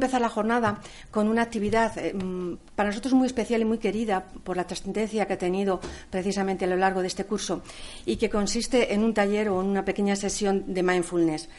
Empezar 0.00 0.22
la 0.22 0.30
jornada 0.30 0.80
con 1.10 1.28
una 1.28 1.42
actividad 1.42 1.92
eh, 1.98 2.14
mm, 2.14 2.56
para 2.74 2.88
nosotros 2.88 3.12
muy 3.12 3.26
especial 3.26 3.60
y 3.60 3.66
muy 3.66 3.76
querida 3.76 4.24
por 4.44 4.56
la 4.56 4.66
trascendencia 4.66 5.26
que 5.26 5.34
ha 5.34 5.38
tenido 5.38 5.78
precisamente 6.08 6.64
a 6.64 6.68
lo 6.68 6.76
largo 6.76 7.02
de 7.02 7.08
este 7.08 7.26
curso 7.26 7.60
y 8.06 8.16
que 8.16 8.30
consiste 8.30 8.94
en 8.94 9.04
un 9.04 9.12
taller 9.12 9.50
o 9.50 9.60
en 9.60 9.66
una 9.66 9.84
pequeña 9.84 10.16
sesión 10.16 10.72
de 10.72 10.82
mindfulness. 10.82 11.50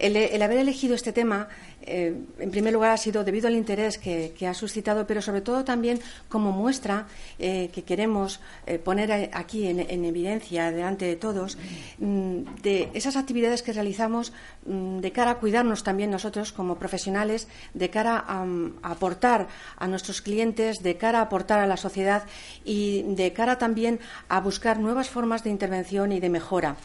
El, 0.00 0.40
haber 0.40 0.58
elegido 0.58 0.94
este 0.94 1.12
tema, 1.12 1.48
eh, 1.82 2.16
en 2.38 2.50
primer 2.50 2.72
lugar, 2.72 2.90
ha 2.92 2.96
sido 2.96 3.22
debido 3.22 3.48
al 3.48 3.54
interés 3.54 3.98
que, 3.98 4.32
ha 4.46 4.54
suscitado, 4.54 5.06
pero 5.06 5.20
sobre 5.20 5.42
todo 5.42 5.62
también 5.62 6.00
como 6.30 6.52
muestra 6.52 7.06
eh, 7.38 7.68
que 7.70 7.82
queremos 7.82 8.40
eh, 8.66 8.78
poner 8.78 9.30
aquí 9.34 9.66
en, 9.66 10.04
evidencia 10.04 10.70
delante 10.72 11.04
de 11.04 11.16
todos 11.16 11.58
mm, 11.98 12.62
de 12.62 12.88
esas 12.94 13.16
actividades 13.16 13.62
que 13.62 13.74
realizamos 13.74 14.32
de 14.70 15.12
cara 15.12 15.32
a 15.32 15.38
cuidarnos 15.38 15.82
también 15.82 16.10
nosotros 16.10 16.52
como 16.52 16.78
profesionales, 16.78 17.48
de 17.74 17.90
cara 17.90 18.24
a, 18.26 18.46
aportar 18.82 19.48
a 19.76 19.86
nuestros 19.88 20.22
clientes, 20.22 20.82
de 20.82 20.96
cara 20.96 21.18
a 21.18 21.22
aportar 21.22 21.58
a 21.58 21.66
la 21.66 21.76
sociedad 21.76 22.24
y 22.64 23.02
de 23.02 23.32
cara 23.32 23.58
también 23.58 23.98
a 24.28 24.40
buscar 24.40 24.78
nuevas 24.78 25.10
formas 25.10 25.42
de 25.42 25.50
intervención 25.50 26.12
y 26.12 26.20
de 26.20 26.28
mejora. 26.28 26.76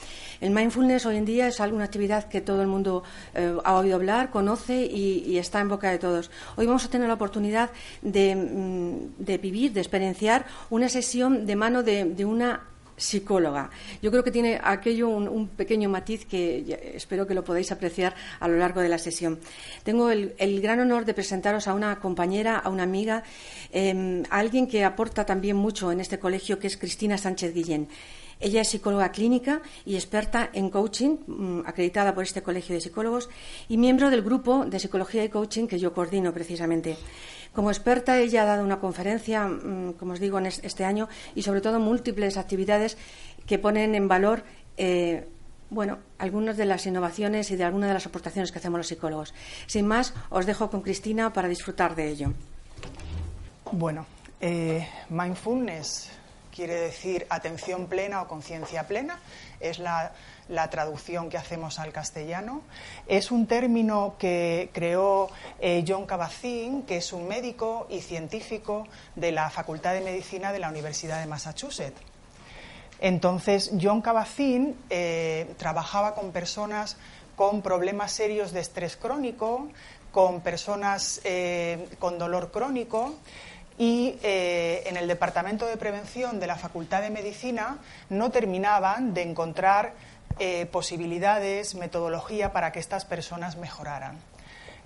El 0.41 0.51
mindfulness 0.51 1.05
hoy 1.05 1.17
en 1.17 1.25
día 1.25 1.47
es 1.47 1.61
alguna 1.61 1.85
actividad 1.85 2.27
que 2.27 2.41
todo 2.41 2.61
el 2.61 2.67
mundo 2.67 3.03
eh, 3.33 3.55
ha 3.63 3.75
oído 3.75 3.95
hablar, 3.95 4.31
conoce 4.31 4.85
y, 4.85 5.37
está 5.37 5.59
en 5.59 5.69
boca 5.69 5.91
de 5.91 5.99
todos. 5.99 6.31
Hoy 6.55 6.65
vamos 6.65 6.85
a 6.85 6.89
tener 6.89 7.07
la 7.07 7.13
oportunidad 7.13 7.69
de, 8.01 8.35
mm, 8.35 9.41
vivir, 9.41 9.73
de 9.73 9.81
experienciar 9.81 10.45
una 10.69 10.89
sesión 10.89 11.45
de 11.45 11.55
mano 11.55 11.83
de, 11.83 12.25
una 12.25 12.61
psicóloga. 12.97 13.69
Yo 14.01 14.11
creo 14.11 14.23
que 14.23 14.31
tiene 14.31 14.59
aquello 14.63 15.09
un, 15.09 15.47
pequeño 15.49 15.89
matiz 15.89 16.25
que 16.25 16.93
espero 16.95 17.27
que 17.27 17.33
lo 17.33 17.43
podáis 17.43 17.71
apreciar 17.71 18.15
a 18.39 18.47
lo 18.47 18.57
largo 18.57 18.81
de 18.81 18.89
la 18.89 18.97
sesión. 18.97 19.39
Tengo 19.83 20.09
el, 20.09 20.61
gran 20.61 20.79
honor 20.79 21.05
de 21.05 21.13
presentaros 21.13 21.67
a 21.67 21.73
una 21.73 21.99
compañera, 21.99 22.57
a 22.57 22.69
una 22.69 22.83
amiga, 22.83 23.23
em, 23.71 24.23
a 24.29 24.39
alguien 24.39 24.67
que 24.67 24.83
aporta 24.83 25.25
también 25.25 25.55
mucho 25.55 25.91
en 25.91 25.99
este 25.99 26.19
colegio, 26.19 26.59
que 26.59 26.67
es 26.67 26.77
Cristina 26.77 27.17
Sánchez 27.17 27.53
Guillén. 27.53 27.87
Ella 28.39 28.61
es 28.61 28.69
psicóloga 28.69 29.11
clínica 29.11 29.61
y 29.85 29.95
experta 29.95 30.49
en 30.51 30.69
coaching, 30.69 31.17
mm, 31.25 31.59
acreditada 31.65 32.13
por 32.13 32.23
este 32.23 32.43
Colegio 32.43 32.75
de 32.75 32.81
Psicólogos, 32.81 33.29
y 33.69 33.77
miembro 33.77 34.09
del 34.09 34.23
grupo 34.23 34.65
de 34.65 34.79
psicología 34.79 35.23
y 35.23 35.29
coaching 35.29 35.67
que 35.67 35.79
yo 35.79 35.93
coordino 35.93 36.33
precisamente. 36.33 36.97
Como 37.55 37.71
experta, 37.71 38.19
ella 38.19 38.43
ha 38.43 38.45
dado 38.45 38.63
una 38.63 38.79
conferencia, 38.79 39.47
mm, 39.47 39.93
como 39.93 40.13
os 40.13 40.19
digo, 40.19 40.37
en 40.37 40.47
este 40.47 40.83
año 40.83 41.07
y 41.33 41.41
sobre 41.41 41.61
todo 41.61 41.79
múltiples 41.79 42.37
actividades 42.37 42.97
que 43.47 43.57
ponen 43.57 43.95
en 43.95 44.07
valor 44.07 44.43
eh, 44.77 45.27
bueno, 45.69 45.97
algunas 46.19 46.57
de 46.57 46.65
las 46.65 46.85
innovaciones 46.85 47.49
y 47.51 47.55
de 47.55 47.63
algunas 47.63 47.89
de 47.89 47.95
las 47.95 48.05
aportaciones 48.05 48.51
que 48.51 48.59
hacemos 48.59 48.77
los 48.77 48.87
psicólogos. 48.87 49.33
Sin 49.65 49.87
más, 49.87 50.13
os 50.29 50.45
dejo 50.45 50.69
con 50.69 50.81
Cristina 50.81 51.33
para 51.33 51.47
disfrutar 51.47 51.95
de 51.95 52.09
ello. 52.09 52.33
Bueno, 53.71 54.05
eh, 54.39 54.87
mindfulness 55.09 56.11
quiere 56.53 56.75
decir 56.75 57.25
atención 57.29 57.87
plena 57.87 58.21
o 58.21 58.27
conciencia 58.27 58.87
plena, 58.87 59.19
es 59.59 59.79
la, 59.79 60.13
traducción 60.69 61.29
que 61.29 61.37
hacemos 61.37 61.79
al 61.79 61.91
castellano. 61.91 62.61
Es 63.07 63.31
un 63.31 63.47
término 63.47 64.15
que 64.19 64.69
creó 64.73 65.29
eh, 65.59 65.83
John 65.87 66.05
Kabat-Zinn, 66.05 66.83
que 66.83 66.97
es 66.97 67.13
un 67.13 67.27
médico 67.27 67.87
y 67.89 68.01
científico 68.01 68.87
de 69.15 69.31
la 69.31 69.49
Facultad 69.49 69.93
de 69.93 70.01
Medicina 70.01 70.51
de 70.51 70.59
la 70.59 70.69
Universidad 70.69 71.19
de 71.19 71.27
Massachusetts. 71.27 71.99
Entonces, 73.01 73.71
John 73.81 74.01
Kabat-Zinn 74.01 74.75
eh, 74.89 75.53
trabajaba 75.57 76.15
con 76.15 76.31
personas 76.31 76.97
con 77.35 77.61
problemas 77.61 78.13
serios 78.13 78.53
de 78.53 78.61
estrés 78.61 78.95
crónico, 78.95 79.67
con 80.11 80.39
personas 80.39 81.19
eh, 81.25 81.89
con 81.99 82.17
dolor 82.17 82.49
crónico 82.51 83.15
y 83.77 84.15
en 84.23 84.95
el 84.95 85.05
Departamento 85.05 85.65
de 85.65 85.75
Prevención 85.75 86.39
de 86.39 86.47
la 86.47 86.55
Facultad 86.55 87.01
de 87.01 87.09
Medicina 87.09 87.79
no 88.09 88.31
terminaban 88.31 89.13
de 89.13 89.23
encontrar 89.23 89.91
eh, 90.39 90.65
posibilidades, 90.65 91.75
metodología 91.75 92.51
para 92.51 92.71
que 92.71 92.79
estas 92.79 93.05
personas 93.05 93.57
mejoraran. 93.57 94.17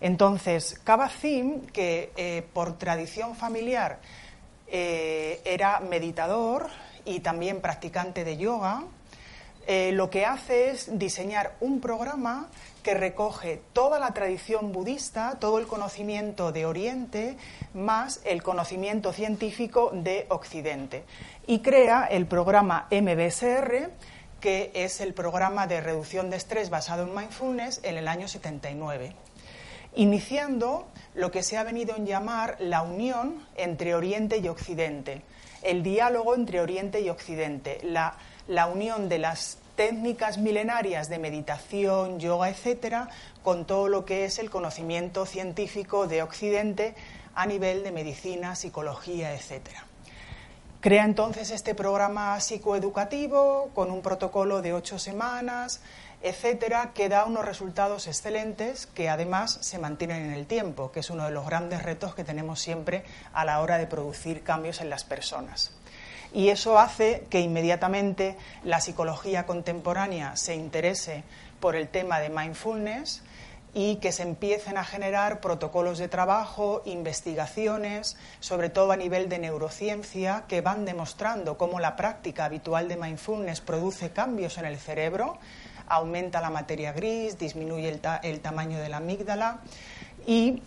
Entonces, 0.02 0.80
Kabat-Zinn, 0.84 1.68
que 1.74 2.12
eh, 2.16 2.46
por 2.54 2.78
tradición 2.78 3.36
familiar 3.36 4.00
era 4.72 5.80
meditador 5.80 6.70
y 7.04 7.22
también 7.22 7.60
practicante 7.60 8.24
de 8.24 8.38
yoga, 8.38 8.84
lo 9.68 10.12
que 10.12 10.28
hace 10.28 10.70
es 10.70 11.00
diseñar 11.00 11.56
un 11.60 11.82
programa 11.82 12.50
que 12.84 12.94
recoge 12.94 13.62
toda 13.74 14.00
la 14.00 14.14
tradición 14.14 14.72
budista, 14.72 15.38
todo 15.40 15.60
el 15.60 15.68
conocimiento 15.68 16.52
de 16.52 16.66
Oriente, 16.66 17.38
más 17.74 18.22
el 18.24 18.42
conocimiento 18.42 19.14
científico 19.14 19.92
de 19.94 20.26
Occidente. 20.30 21.04
Y 21.46 21.60
crea 21.60 22.06
el 22.06 22.26
programa 22.26 22.88
MBSR, 22.90 23.92
que 24.40 24.72
es 24.74 25.02
el 25.02 25.14
programa 25.14 25.68
de 25.68 25.82
reducción 25.82 26.30
de 26.30 26.38
estrés 26.38 26.70
basado 26.70 27.04
en 27.04 27.16
mindfulness 27.16 27.82
en 27.84 27.98
el 27.98 28.08
año 28.08 28.28
79, 28.28 29.14
iniciando 29.96 30.88
lo 31.16 31.32
que 31.32 31.44
se 31.44 31.58
ha 31.58 31.64
venido 31.64 31.96
a 31.96 32.00
llamar 32.00 32.56
la 32.60 32.82
unión 32.82 33.46
entre 33.56 33.96
Oriente 33.96 34.38
y 34.38 34.48
Occidente, 34.48 35.22
el 35.62 35.84
diálogo 35.84 36.36
entre 36.36 36.62
Oriente 36.62 37.02
y 37.02 37.10
Occidente, 37.10 37.80
la, 37.84 38.16
la 38.48 38.68
unión 38.68 39.10
de 39.10 39.20
las 39.20 39.58
técnicas 39.76 40.38
milenarias 40.38 41.10
de 41.10 41.20
meditación, 41.20 42.20
yoga, 42.20 42.50
etcétera, 42.50 43.10
con 43.44 43.66
todo 43.66 43.88
lo 43.88 44.04
que 44.04 44.26
es 44.26 44.40
el 44.40 44.50
conocimiento 44.50 45.26
científico 45.26 46.08
de 46.08 46.22
Occidente 46.22 46.96
a 47.34 47.46
nivel 47.46 47.84
de 47.84 47.92
medicina, 47.92 48.56
psicología, 48.56 49.34
etcétera. 49.34 49.89
Crea 50.82 51.04
entonces 51.04 51.52
este 51.52 51.76
programa 51.76 52.40
psicoeducativo 52.40 53.70
con 53.76 53.92
un 53.92 54.02
protocolo 54.02 54.62
de 54.62 54.72
ocho 54.72 54.98
semanas, 54.98 55.82
etcétera, 56.22 56.92
que 56.94 57.10
da 57.10 57.26
unos 57.26 57.44
resultados 57.44 58.08
excelentes 58.08 58.86
que 58.86 59.10
además 59.10 59.58
se 59.60 59.78
mantienen 59.78 60.28
en 60.28 60.32
el 60.32 60.48
tiempo, 60.48 60.94
que 60.94 61.02
es 61.02 61.10
uno 61.10 61.26
de 61.26 61.32
los 61.32 61.46
grandes 61.46 61.84
retos 61.84 62.16
que 62.16 62.24
tenemos 62.24 62.62
siempre 62.62 63.04
a 63.34 63.44
la 63.44 63.60
hora 63.60 63.78
de 63.78 63.88
producir 63.88 64.42
cambios 64.42 64.80
en 64.80 64.90
las 64.90 65.04
personas. 65.04 65.74
Y 66.32 66.48
eso 66.48 66.80
hace 66.80 67.26
que 67.30 67.42
inmediatamente 67.42 68.38
la 68.64 68.80
psicología 68.80 69.46
contemporánea 69.46 70.38
se 70.38 70.56
interese 70.56 71.26
por 71.60 71.76
el 71.76 71.90
tema 71.90 72.22
de 72.22 72.30
mindfulness 72.30 73.22
y 73.74 73.98
que 73.98 74.12
se 74.12 74.24
empiecen 74.24 74.78
a 74.78 74.84
generar 74.84 75.42
protocolos 75.42 75.98
de 75.98 76.08
trabajo, 76.08 76.82
investigaciones, 76.86 78.18
sobre 78.40 78.70
todo 78.70 78.92
a 78.92 78.98
nivel 78.98 79.30
de 79.30 79.40
neurociencia, 79.40 80.46
que 80.48 80.62
van 80.62 80.86
demostrando 80.86 81.58
cómo 81.58 81.80
la 81.80 81.96
práctica 81.96 82.46
habitual 82.46 82.88
de 82.88 82.98
mindfulness 82.98 83.62
produce 83.62 84.12
cambios 84.12 84.58
en 84.58 84.66
el 84.66 84.78
cerebro, 84.78 85.38
aumenta 85.88 86.42
la 86.42 86.50
materia 86.50 86.94
gris, 86.94 87.38
disminuye 87.38 88.00
el, 88.24 88.40
tamaño 88.40 88.80
de 88.80 88.90
la 88.90 88.98
amígdala 88.98 89.60
y 90.26 90.62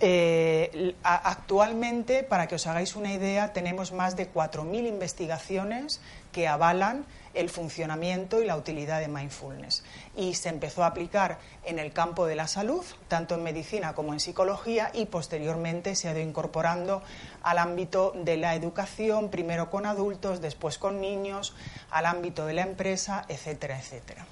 eh, 0.00 0.94
actualmente, 1.02 2.24
para 2.24 2.46
que 2.46 2.56
os 2.56 2.66
hagáis 2.66 2.96
una 2.96 3.12
idea, 3.12 3.52
tenemos 3.52 3.92
más 3.92 4.16
de 4.16 4.30
4.000 4.30 4.88
investigaciones 4.88 6.00
que 6.32 6.48
avalan 6.48 7.04
el 7.32 7.48
funcionamiento 7.48 8.42
y 8.42 8.46
la 8.46 8.56
utilidad 8.56 9.00
de 9.00 9.08
mindfulness. 9.08 9.84
Y 10.16 10.34
se 10.34 10.48
empezó 10.48 10.84
a 10.84 10.88
aplicar 10.88 11.38
en 11.64 11.78
el 11.78 11.92
campo 11.92 12.26
de 12.26 12.36
la 12.36 12.48
salud, 12.48 12.84
tanto 13.08 13.34
en 13.34 13.42
medicina 13.42 13.94
como 13.94 14.12
en 14.12 14.20
psicología, 14.20 14.90
y 14.92 15.06
posteriormente 15.06 15.94
se 15.94 16.08
ha 16.08 16.12
ido 16.12 16.20
incorporando 16.20 17.02
al 17.42 17.58
ámbito 17.58 18.12
de 18.14 18.36
la 18.36 18.54
educación, 18.54 19.30
primero 19.30 19.70
con 19.70 19.86
adultos, 19.86 20.40
después 20.40 20.78
con 20.78 21.00
niños, 21.00 21.54
al 21.90 22.06
ámbito 22.06 22.46
de 22.46 22.54
la 22.54 22.62
empresa, 22.62 23.24
etcétera, 23.28 23.78
etcétera. 23.78 24.26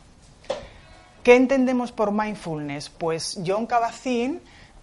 ¿Qué 1.23 1.37
entendemos 1.37 1.93
por 1.93 2.11
mindfulness? 2.11 2.89
Pues 2.89 3.39
John 3.47 3.69
Kabat-Zinn 3.69 4.41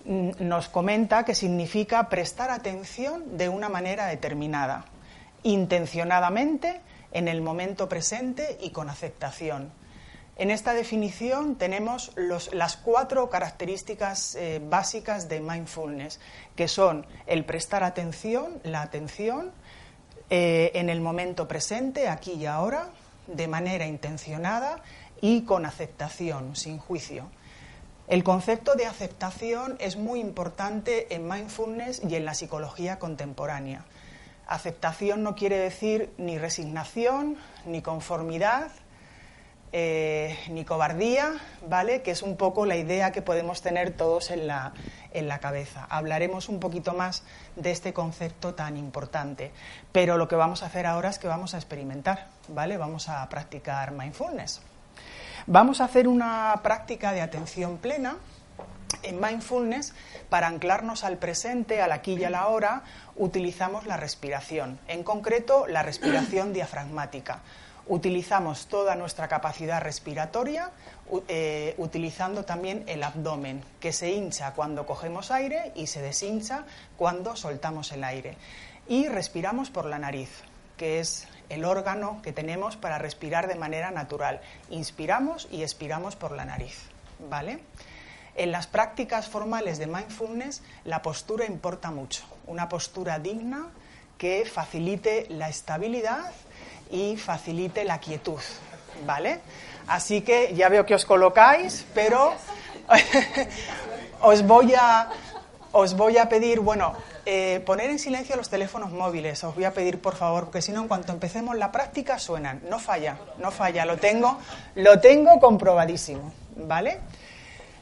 nos 0.10 0.70
comenta 0.70 1.24
que 1.24 1.36
significa 1.36 2.10
prestar 2.10 2.50
atención 2.50 3.38
de 3.38 3.48
una 3.48 3.70
manera 3.70 4.08
determinada, 4.08 4.86
intencionadamente, 5.44 6.82
en 7.12 7.28
el 7.28 7.42
momento 7.42 7.88
presente 7.88 8.58
y 8.60 8.72
con 8.72 8.90
aceptación. 8.90 9.72
En 10.36 10.52
esta 10.52 10.74
definición 10.74 11.58
tenemos 11.58 12.12
las 12.16 12.78
cuatro 12.78 13.30
características 13.30 14.36
eh, 14.36 14.60
básicas 14.64 15.30
de 15.30 15.42
mindfulness, 15.42 16.20
que 16.56 16.68
son 16.68 17.06
el 17.28 17.46
prestar 17.46 17.84
atención, 17.84 18.60
la 18.64 18.82
atención, 18.82 19.52
eh, 20.32 20.72
en 20.74 20.90
el 20.90 21.02
momento 21.02 21.48
presente, 21.48 22.08
aquí 22.08 22.34
y 22.34 22.46
ahora, 22.46 22.90
de 23.28 23.48
manera 23.48 23.86
intencionada 23.86 24.82
y 25.22 25.42
con 25.42 25.66
aceptación, 25.66 26.56
sin 26.56 26.80
juicio. 26.80 27.30
El 28.10 28.24
concepto 28.24 28.74
de 28.74 28.88
aceptación 28.88 29.78
es 29.80 29.96
muy 29.96 30.20
importante 30.20 31.14
en 31.14 31.28
mindfulness 31.28 32.02
y 32.04 32.16
en 32.16 32.26
la 32.26 32.34
psicología 32.34 32.98
contemporánea. 32.98 33.86
Aceptación 34.48 35.22
no 35.22 35.36
quiere 35.36 35.60
decir 35.60 36.12
ni 36.18 36.40
resignación, 36.40 37.38
ni 37.68 37.84
conformidad, 37.84 38.72
eh, 39.74 40.40
ni 40.50 40.66
cobardía, 40.66 41.36
¿vale? 41.68 42.02
Que 42.02 42.10
es 42.10 42.24
un 42.24 42.36
poco 42.36 42.66
la 42.66 42.78
idea 42.78 43.12
que 43.12 43.22
podemos 43.22 43.62
tener 43.62 43.92
todos 43.92 44.32
en 44.32 44.48
la, 44.48 44.74
en 45.14 45.28
la 45.28 45.38
cabeza. 45.38 45.86
Hablaremos 45.88 46.50
un 46.50 46.60
poquito 46.60 46.96
más 46.96 47.22
de 47.58 47.70
este 47.70 47.94
concepto 47.94 48.56
tan 48.56 48.76
importante, 48.76 49.52
pero 49.92 50.18
lo 50.18 50.28
que 50.28 50.36
vamos 50.36 50.64
a 50.64 50.66
hacer 50.66 50.88
ahora 50.88 51.10
es 51.10 51.20
que 51.20 51.28
vamos 51.28 51.54
a 51.54 51.58
experimentar, 51.58 52.30
¿vale? 52.48 52.78
Vamos 52.78 53.08
a 53.08 53.30
practicar 53.30 53.92
mindfulness. 53.92 54.64
Vamos 55.52 55.82
a 55.82 55.86
hacer 55.86 56.08
una 56.08 56.60
práctica 56.62 57.12
de 57.12 57.22
atención 57.22 57.80
plena 57.80 58.18
en 59.02 59.20
mindfulness, 59.20 59.96
para 60.30 60.46
anclarnos 60.46 61.04
al 61.04 61.18
presente, 61.18 61.82
al 61.82 61.92
aquí 61.92 62.14
y 62.14 62.24
a 62.24 62.30
la 62.30 62.50
hora, 62.50 62.84
utilizamos 63.16 63.88
la 63.88 63.98
respiración, 63.98 64.80
en 64.88 65.04
concreto 65.04 65.66
la 65.66 65.82
respiración 65.82 66.54
diafragmática. 66.54 67.40
Utilizamos 67.88 68.68
toda 68.68 68.94
nuestra 68.94 69.28
capacidad 69.28 69.82
respiratoria, 69.82 70.70
eh, 71.28 71.74
utilizando 71.80 72.46
también 72.46 72.84
el 72.86 73.02
abdomen, 73.02 73.64
que 73.80 73.92
se 73.92 74.12
hincha 74.12 74.54
cuando 74.54 74.86
cogemos 74.86 75.32
aire 75.32 75.72
y 75.74 75.88
se 75.88 76.00
deshincha 76.00 76.66
cuando 76.96 77.36
soltamos 77.36 77.92
el 77.92 78.04
aire. 78.04 78.38
Y 78.88 79.08
respiramos 79.08 79.72
por 79.72 79.86
la 79.86 79.98
nariz, 79.98 80.30
que 80.78 81.00
es 81.00 81.28
el 81.50 81.66
órgano 81.66 82.22
que 82.22 82.32
tenemos 82.32 82.78
para 82.78 82.98
respirar 82.98 83.48
de 83.48 83.56
manera 83.56 83.92
natural. 83.92 84.42
Inspiramos 84.70 85.48
y 85.52 85.64
expiramos 85.64 86.16
por 86.16 86.32
la 86.32 86.46
nariz. 86.46 86.78
¿Vale? 87.30 87.60
En 88.36 88.52
las 88.52 88.68
prácticas 88.68 89.28
formales 89.28 89.78
de 89.80 89.88
mindfulness, 89.88 90.62
la 90.86 91.02
postura 91.02 91.46
importa 91.46 91.92
mucho. 91.92 92.24
Una 92.48 92.70
postura 92.70 93.20
digna 93.20 93.68
que 94.18 94.46
facilite 94.46 95.28
la 95.30 95.50
estabilidad 95.50 96.32
y 96.92 97.18
facilite 97.18 97.84
la 97.84 98.00
quietud, 98.00 98.40
¿vale? 99.06 99.42
Así 99.88 100.22
que 100.22 100.54
ya 100.56 100.70
veo 100.70 100.86
que 100.86 100.96
os 100.96 101.06
colocáis, 101.06 101.86
pero 101.94 102.34
os 104.22 104.46
voy 104.46 104.74
a 104.76 105.10
os 105.72 105.96
voy 105.96 106.18
a 106.18 106.28
pedir, 106.28 106.60
bueno, 106.60 106.94
eh, 107.32 107.60
poner 107.60 107.92
en 107.92 108.00
silencio 108.00 108.36
los 108.36 108.50
teléfonos 108.50 108.92
móviles, 108.92 109.44
os 109.44 109.54
voy 109.54 109.64
a 109.64 109.72
pedir 109.72 110.02
por 110.02 110.16
favor, 110.16 110.46
porque 110.46 110.64
si 110.64 110.72
no, 110.72 110.82
en 110.82 110.88
cuanto 110.88 111.14
empecemos 111.14 111.56
la 111.56 111.72
práctica 111.72 112.18
suenan. 112.18 112.60
No 112.68 112.80
falla, 112.80 113.20
no 113.38 113.52
falla, 113.52 113.86
lo 113.86 113.98
tengo, 113.98 114.40
lo 114.74 115.00
tengo 115.00 115.40
comprobadísimo, 115.40 116.34
¿vale? 116.56 117.02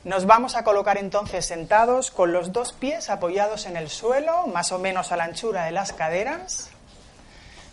Nos 0.03 0.25
vamos 0.25 0.57
a 0.57 0.65
colocar 0.65 0.97
entonces 0.97 1.45
sentados 1.45 2.11
con 2.11 2.33
los 2.33 2.51
dos 2.51 2.73
pies 2.73 3.09
apoyados 3.09 3.67
en 3.67 3.77
el 3.77 3.87
suelo, 3.87 4.47
más 4.47 4.73
o 4.73 4.79
menos 4.79 5.13
a 5.13 5.15
la 5.15 5.23
anchura 5.23 5.63
de 5.63 5.71
las 5.71 5.93
caderas. 5.93 6.69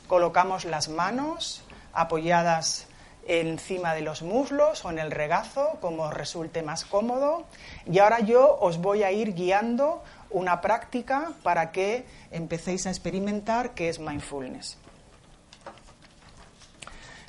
Colocamos 0.07 0.67
las 0.67 0.89
manos 0.89 1.65
apoyadas 1.93 2.87
encima 3.27 3.95
de 3.95 4.03
los 4.03 4.23
muslos 4.23 4.85
o 4.85 4.91
en 4.91 5.01
el 5.01 5.11
regazo, 5.11 5.79
como 5.81 6.05
os 6.05 6.15
resulte 6.15 6.63
más 6.63 6.85
cómodo. 6.85 7.45
Y 7.91 7.99
ahora 7.99 8.21
yo 8.21 8.59
os 8.61 8.79
voy 8.79 9.03
a 9.03 9.11
ir 9.11 9.35
guiando 9.35 10.05
una 10.35 10.61
práctica 10.61 11.33
para 11.45 11.71
que 11.71 12.07
empecéis 12.33 12.87
a 12.87 12.91
experimentar 12.91 13.73
qué 13.73 13.89
es 13.89 14.01
mindfulness. 14.01 14.77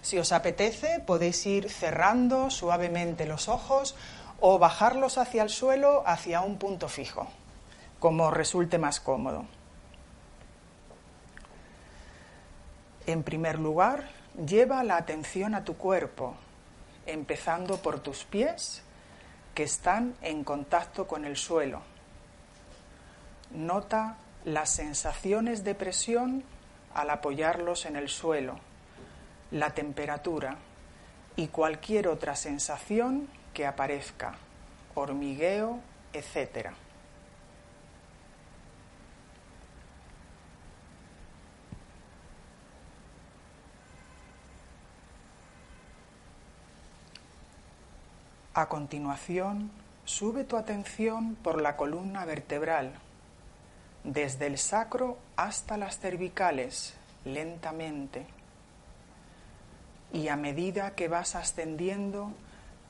Si 0.02 0.18
os 0.18 0.32
apetece, 0.32 1.00
podéis 1.06 1.46
ir 1.46 1.70
cerrando 1.70 2.50
suavemente 2.50 3.28
los 3.28 3.48
ojos 3.48 3.96
o 4.40 4.58
bajarlos 4.58 5.20
hacia 5.20 5.44
el 5.44 5.50
suelo 5.50 6.04
hacia 6.06 6.42
un 6.42 6.58
punto 6.58 6.90
fijo, 6.90 7.28
como 8.00 8.32
resulte 8.32 8.80
más 8.80 9.00
cómodo. 9.00 9.46
En 13.06 13.22
primer 13.22 13.60
lugar, 13.60 14.10
lleva 14.48 14.84
la 14.84 14.98
atención 14.98 15.54
a 15.54 15.64
tu 15.64 15.78
cuerpo, 15.78 16.36
empezando 17.06 17.78
por 17.78 18.00
tus 18.00 18.24
pies 18.26 18.82
que 19.54 19.64
están 19.64 20.16
en 20.22 20.44
contacto 20.44 21.06
con 21.06 21.24
el 21.24 21.38
suelo. 21.38 21.95
Nota 23.56 24.18
las 24.44 24.70
sensaciones 24.70 25.64
de 25.64 25.76
presión 25.76 26.44
al 26.94 27.10
apoyarlos 27.10 27.86
en 27.86 27.96
el 27.96 28.10
suelo, 28.10 28.60
la 29.52 29.72
temperatura 29.72 30.58
y 31.38 31.48
cualquier 31.48 32.10
otra 32.10 32.36
sensación 32.36 33.30
que 33.54 33.66
aparezca, 33.66 34.36
hormigueo, 34.94 35.80
etc. 36.12 36.72
A 48.54 48.68
continuación, 48.68 49.72
sube 50.04 50.44
tu 50.44 50.58
atención 50.58 51.36
por 51.36 51.62
la 51.62 51.76
columna 51.76 52.26
vertebral, 52.26 52.94
desde 54.06 54.46
el 54.46 54.58
sacro 54.58 55.18
hasta 55.36 55.78
las 55.78 56.00
cervicales, 56.00 56.94
lentamente. 57.26 58.28
Y 60.14 60.28
a 60.28 60.36
medida 60.36 60.96
que 60.96 61.08
vas 61.08 61.36
ascendiendo, 61.36 62.32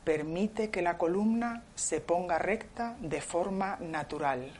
permite 0.03 0.69
que 0.69 0.81
la 0.81 0.97
columna 0.97 1.63
se 1.73 2.01
ponga 2.01 2.37
recta 2.37 2.95
de 2.99 3.21
forma 3.21 3.77
natural. 3.79 4.51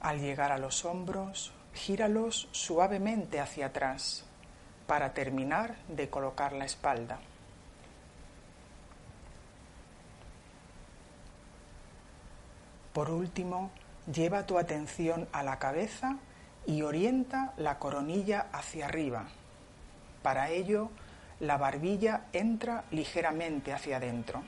Al 0.00 0.20
llegar 0.20 0.52
a 0.52 0.58
los 0.58 0.84
hombros, 0.84 1.52
gíralos 1.74 2.48
suavemente 2.52 3.40
hacia 3.40 3.66
atrás 3.66 4.24
para 4.86 5.12
terminar 5.12 5.76
de 5.88 6.08
colocar 6.08 6.52
la 6.52 6.66
espalda. 6.66 7.18
Por 12.94 13.10
último, 13.10 13.72
lleva 14.06 14.46
tu 14.46 14.56
atención 14.56 15.26
a 15.32 15.42
la 15.42 15.58
cabeza 15.58 16.16
y 16.64 16.82
orienta 16.82 17.52
la 17.56 17.80
coronilla 17.80 18.46
hacia 18.52 18.86
arriba. 18.86 19.26
Para 20.22 20.50
ello, 20.50 20.90
la 21.40 21.56
barbilla 21.56 22.26
entra 22.32 22.84
ligeramente 22.92 23.72
hacia 23.72 23.96
adentro. 23.96 24.44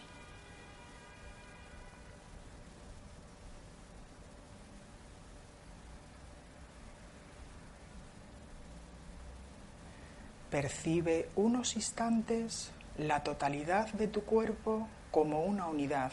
Percibe 10.53 11.31
unos 11.35 11.75
instantes 11.75 12.71
la 12.97 13.25
totalidad 13.25 13.93
de 13.95 14.07
tu 14.07 14.23
cuerpo 14.23 14.87
como 15.11 15.43
una 15.43 15.67
unidad 15.67 16.12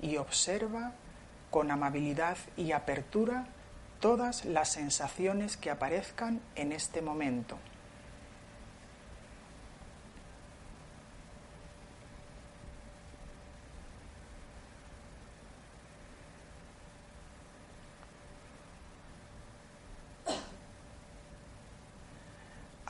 y 0.00 0.16
observa 0.16 0.92
con 1.50 1.70
amabilidad 1.70 2.36
y 2.56 2.72
apertura 2.72 3.46
todas 4.00 4.44
las 4.44 4.70
sensaciones 4.72 5.56
que 5.56 5.70
aparezcan 5.70 6.40
en 6.54 6.72
este 6.72 7.02
momento. 7.02 7.58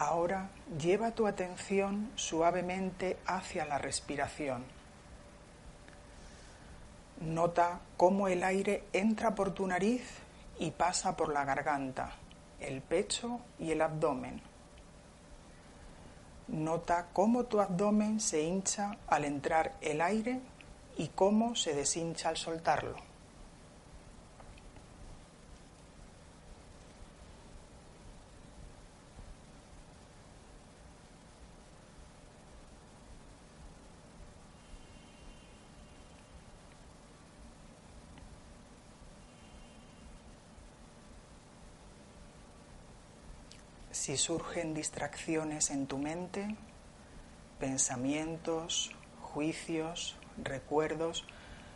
Ahora 0.00 0.48
lleva 0.78 1.10
tu 1.10 1.26
atención 1.26 2.12
suavemente 2.14 3.16
hacia 3.26 3.64
la 3.64 3.78
respiración. 3.78 4.77
Nota 7.20 7.80
cómo 7.96 8.28
el 8.28 8.44
aire 8.44 8.84
entra 8.92 9.34
por 9.34 9.52
tu 9.52 9.66
nariz 9.66 10.02
y 10.58 10.70
pasa 10.70 11.16
por 11.16 11.32
la 11.32 11.44
garganta, 11.44 12.12
el 12.60 12.80
pecho 12.80 13.40
y 13.58 13.72
el 13.72 13.82
abdomen. 13.82 14.40
Nota 16.46 17.08
cómo 17.12 17.44
tu 17.44 17.60
abdomen 17.60 18.20
se 18.20 18.42
hincha 18.42 18.96
al 19.08 19.24
entrar 19.24 19.74
el 19.80 20.00
aire 20.00 20.40
y 20.96 21.08
cómo 21.08 21.54
se 21.56 21.74
deshincha 21.74 22.28
al 22.28 22.36
soltarlo. 22.36 23.07
Si 43.98 44.16
surgen 44.16 44.74
distracciones 44.74 45.70
en 45.70 45.88
tu 45.88 45.98
mente, 45.98 46.54
pensamientos, 47.58 48.92
juicios, 49.20 50.16
recuerdos, 50.42 51.24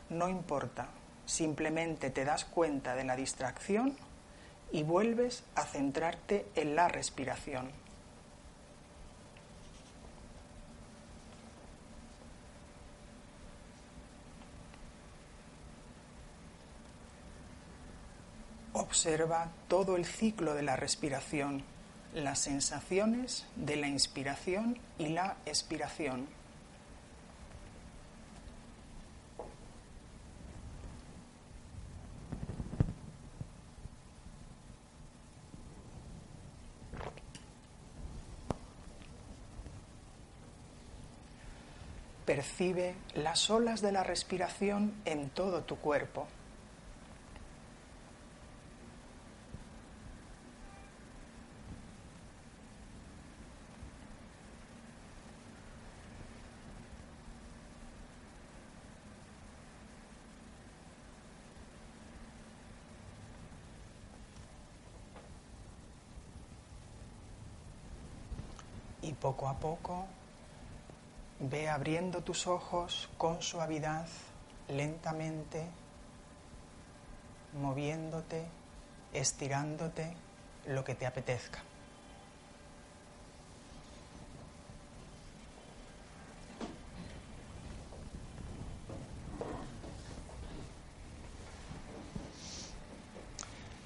no 0.08 0.28
importa, 0.28 0.86
simplemente 1.26 2.10
te 2.10 2.24
das 2.24 2.44
cuenta 2.44 2.94
de 2.94 3.02
la 3.02 3.16
distracción 3.16 3.96
y 4.70 4.84
vuelves 4.84 5.42
a 5.56 5.64
centrarte 5.66 6.46
en 6.54 6.76
la 6.76 6.86
respiración. 6.86 7.72
Observa 18.74 19.50
todo 19.66 19.96
el 19.96 20.06
ciclo 20.06 20.54
de 20.54 20.62
la 20.62 20.76
respiración, 20.76 21.64
las 22.14 22.40
sensaciones 22.40 23.46
de 23.56 23.76
la 23.76 23.88
inspiración 23.88 24.78
y 24.98 25.08
la 25.08 25.36
expiración. 25.46 26.28
Percibe 42.26 42.94
las 43.14 43.50
olas 43.50 43.82
de 43.82 43.92
la 43.92 44.04
respiración 44.04 44.94
en 45.04 45.28
todo 45.30 45.64
tu 45.64 45.76
cuerpo. 45.76 46.28
Y 69.04 69.10
poco 69.22 69.48
a 69.48 69.54
poco 69.54 70.06
Ve 71.44 71.68
abriendo 71.68 72.20
tus 72.20 72.46
ojos 72.46 73.08
con 73.18 73.42
suavidad, 73.42 74.06
lentamente, 74.68 75.64
moviéndote, 77.60 78.44
estirándote 79.12 80.14
lo 80.68 80.84
que 80.84 80.94
te 80.94 81.04
apetezca. 81.04 81.58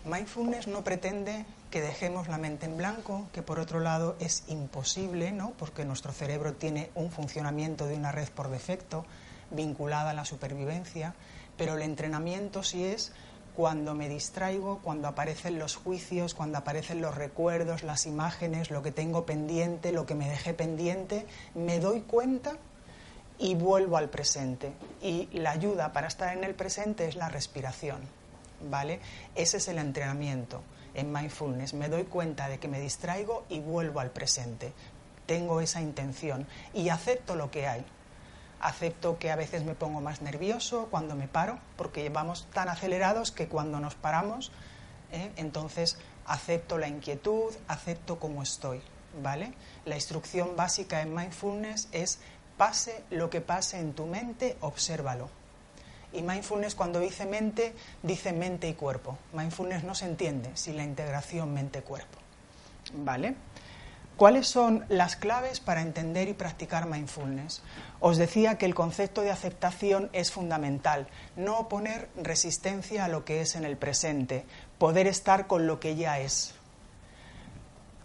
Mindfulness 0.07 0.69
no 0.69 0.85
pretende 0.85 1.45
que 1.69 1.81
dejemos 1.81 2.29
la 2.29 2.39
mente 2.39 2.67
en 2.67 2.77
blanco, 2.77 3.27
que 3.33 3.43
por 3.43 3.59
otro 3.59 3.81
lado 3.81 4.15
es 4.21 4.45
imposible, 4.47 5.33
¿no? 5.33 5.51
porque 5.59 5.85
nuestro 5.85 6.13
cerebro 6.13 6.55
tiene 6.55 6.91
un 6.95 7.11
funcionamiento 7.11 7.87
de 7.87 7.97
una 7.97 8.13
red 8.13 8.29
por 8.29 8.49
defecto 8.49 9.05
vinculada 9.51 10.11
a 10.11 10.15
la 10.15 10.25
supervivencia, 10.25 11.17
pero 11.57 11.75
el 11.75 11.83
entrenamiento 11.83 12.63
sí 12.63 12.85
es 12.85 13.11
cuando 13.57 13.97
me 13.97 14.09
distraigo, 14.09 14.79
cuando 14.79 15.09
aparecen 15.09 15.59
los 15.59 15.75
juicios, 15.75 16.35
cuando 16.35 16.59
aparecen 16.59 17.01
los 17.01 17.17
recuerdos, 17.17 17.83
las 17.83 18.07
imágenes, 18.07 18.71
lo 18.71 18.83
que 18.83 18.93
tengo 18.93 19.27
pendiente, 19.27 19.91
lo 19.91 20.07
que 20.07 20.15
me 20.15 20.29
dejé 20.29 20.55
pendiente, 20.55 21.27
me 21.57 21.81
doy 21.81 22.03
cuenta 22.03 22.53
y 23.39 23.57
vuelvo 23.57 23.97
al 23.97 24.09
presente. 24.09 24.73
Y 25.03 25.29
la 25.33 25.51
ayuda 25.51 25.93
para 25.93 26.07
estar 26.07 26.37
en 26.37 26.45
el 26.45 26.55
presente 26.55 27.09
es 27.09 27.17
la 27.17 27.29
respiración, 27.29 28.03
¿vale? 28.61 29.01
Ese 29.35 29.59
es 29.59 29.69
el 29.69 29.79
entrenamiento 29.79 30.63
en 30.97 31.13
mindfulness, 31.13 31.75
me 31.75 31.91
doy 31.91 32.05
cuenta 32.05 32.49
de 32.49 32.59
que 32.59 32.69
me 32.69 32.81
distraigo 32.81 33.45
y 33.51 33.61
vuelvo 33.61 34.01
al 34.01 34.11
presente. 34.11 34.73
Tengo 35.27 35.61
esa 35.61 35.83
intención 35.83 36.47
y 36.73 36.89
acepto 36.89 37.37
lo 37.37 37.51
que 37.51 37.67
hay. 37.67 37.85
Acepto 38.61 39.19
que 39.19 39.31
a 39.31 39.37
veces 39.37 39.65
me 39.65 39.75
pongo 39.75 40.01
más 40.01 40.23
nervioso 40.23 40.89
cuando 40.91 41.15
me 41.15 41.29
paro, 41.29 41.59
porque 41.77 42.09
vamos 42.09 42.47
tan 42.55 42.71
acelerados 42.71 43.31
que 43.31 43.47
cuando 43.47 43.79
nos 43.79 43.95
paramos, 43.95 44.53
¿eh? 45.13 45.31
entonces 45.37 45.99
acepto 46.25 46.79
la 46.79 46.89
inquietud, 46.89 47.55
acepto 47.69 48.19
cómo 48.19 48.43
estoy. 48.43 48.81
¿Vale? 49.23 49.55
La 49.85 49.95
instrucción 49.95 50.57
básica 50.57 51.01
en 51.01 51.15
mindfulness 51.15 51.89
es 51.93 52.21
pase 52.57 53.03
lo 53.11 53.31
que 53.31 53.41
pase 53.41 53.79
en 53.79 53.93
tu 53.93 54.07
mente, 54.07 54.57
obsérvalo. 54.61 55.29
Y 56.17 56.23
mindfulness 56.23 56.75
cuando 56.75 56.99
dice 56.99 57.27
mente, 57.27 57.75
dice 58.03 58.33
mente 58.33 58.69
y 58.69 58.75
cuerpo. 58.75 59.19
Mindfulness 59.33 59.85
no 59.85 59.95
se 59.95 60.07
entiende 60.07 60.51
sin 60.55 60.77
la 60.77 60.85
integración 60.85 61.53
mente-cuerpo. 61.53 62.19
¿Vale? 62.95 63.35
¿Cuáles 64.17 64.49
son 64.49 64.87
las 64.89 65.15
claves 65.15 65.61
para 65.61 65.83
entender 65.83 66.29
y 66.29 66.33
practicar 66.33 66.87
mindfulness? 66.87 67.63
Os 68.01 68.17
decía 68.17 68.57
que 68.57 68.65
el 68.65 68.75
concepto 68.75 69.21
de 69.21 69.31
aceptación 69.31 70.09
es 70.15 70.33
fundamental, 70.33 71.07
no 71.37 71.59
oponer 71.59 72.09
resistencia 72.17 73.05
a 73.05 73.09
lo 73.09 73.27
que 73.27 73.43
es 73.43 73.57
en 73.57 73.67
el 73.67 73.77
presente, 73.77 74.47
poder 74.79 75.07
estar 75.07 75.47
con 75.47 75.67
lo 75.67 75.81
que 75.81 75.97
ya 75.97 76.19
es, 76.19 76.55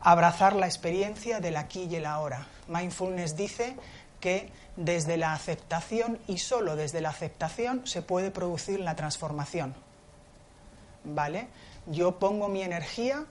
abrazar 0.02 0.54
la 0.54 0.66
experiencia 0.66 1.40
del 1.40 1.56
aquí 1.56 1.88
y 1.90 1.96
el 1.96 2.06
ahora. 2.06 2.46
Mindfulness 2.68 3.38
dice 3.38 3.78
que 4.22 4.50
desde 4.78 5.18
la 5.18 5.34
aceptación 5.34 6.18
y 6.28 6.38
solo 6.38 6.78
desde 6.78 7.02
la 7.02 7.10
aceptación 7.10 7.86
se 7.86 8.02
puede 8.02 8.32
producir 8.32 8.80
la 8.80 8.96
transformación. 8.96 9.76
¿Vale? 11.04 11.48
Yo 11.88 12.20
pongo 12.20 12.48
mi 12.48 12.62
energía 12.62 13.26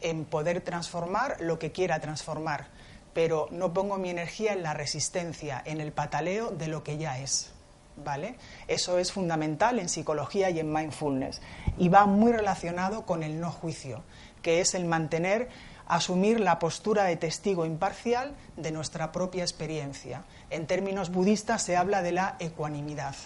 en 0.00 0.24
poder 0.24 0.60
transformar 0.60 1.36
lo 1.40 1.58
que 1.58 1.72
quiera 1.72 2.00
transformar, 2.00 2.68
pero 3.12 3.48
no 3.50 3.72
pongo 3.74 3.98
mi 3.98 4.10
energía 4.10 4.52
en 4.52 4.62
la 4.62 4.74
resistencia, 4.74 5.60
en 5.64 5.80
el 5.80 5.92
pataleo 5.92 6.50
de 6.50 6.68
lo 6.68 6.82
que 6.84 6.96
ya 6.96 7.18
es. 7.18 7.50
¿Vale? 7.96 8.36
Eso 8.68 8.98
es 8.98 9.10
fundamental 9.10 9.80
en 9.80 9.88
psicología 9.88 10.50
y 10.50 10.60
en 10.60 10.72
mindfulness 10.72 11.42
y 11.78 11.88
va 11.88 12.06
muy 12.06 12.30
relacionado 12.30 13.04
con 13.04 13.24
el 13.24 13.40
no 13.40 13.50
juicio, 13.50 14.04
que 14.40 14.60
es 14.60 14.74
el 14.74 14.84
mantener 14.84 15.48
asumir 15.88 16.38
la 16.38 16.58
postura 16.58 17.04
de 17.04 17.16
testigo 17.16 17.64
imparcial 17.64 18.36
de 18.56 18.70
nuestra 18.70 19.10
propia 19.10 19.42
experiencia. 19.42 20.24
En 20.50 20.66
términos 20.66 21.10
budistas 21.10 21.62
se 21.62 21.76
habla 21.76 22.02
de 22.02 22.12
la 22.12 22.36
ecuanimidad. 22.38 23.16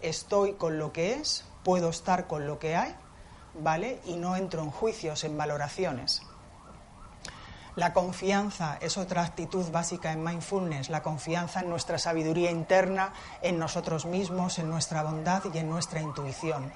Estoy 0.00 0.54
con 0.54 0.78
lo 0.78 0.92
que 0.92 1.14
es, 1.14 1.44
puedo 1.62 1.90
estar 1.90 2.26
con 2.26 2.46
lo 2.46 2.58
que 2.58 2.76
hay, 2.76 2.94
¿vale? 3.54 4.00
Y 4.06 4.16
no 4.16 4.36
entro 4.36 4.62
en 4.62 4.70
juicios, 4.70 5.22
en 5.24 5.36
valoraciones. 5.36 6.22
La 7.76 7.92
confianza 7.92 8.78
es 8.80 8.96
otra 8.96 9.22
actitud 9.22 9.70
básica 9.70 10.12
en 10.12 10.24
mindfulness, 10.24 10.90
la 10.90 11.02
confianza 11.02 11.60
en 11.60 11.68
nuestra 11.68 11.98
sabiduría 11.98 12.50
interna, 12.50 13.12
en 13.42 13.58
nosotros 13.58 14.06
mismos, 14.06 14.58
en 14.58 14.68
nuestra 14.70 15.02
bondad 15.02 15.42
y 15.52 15.58
en 15.58 15.68
nuestra 15.68 16.00
intuición 16.00 16.72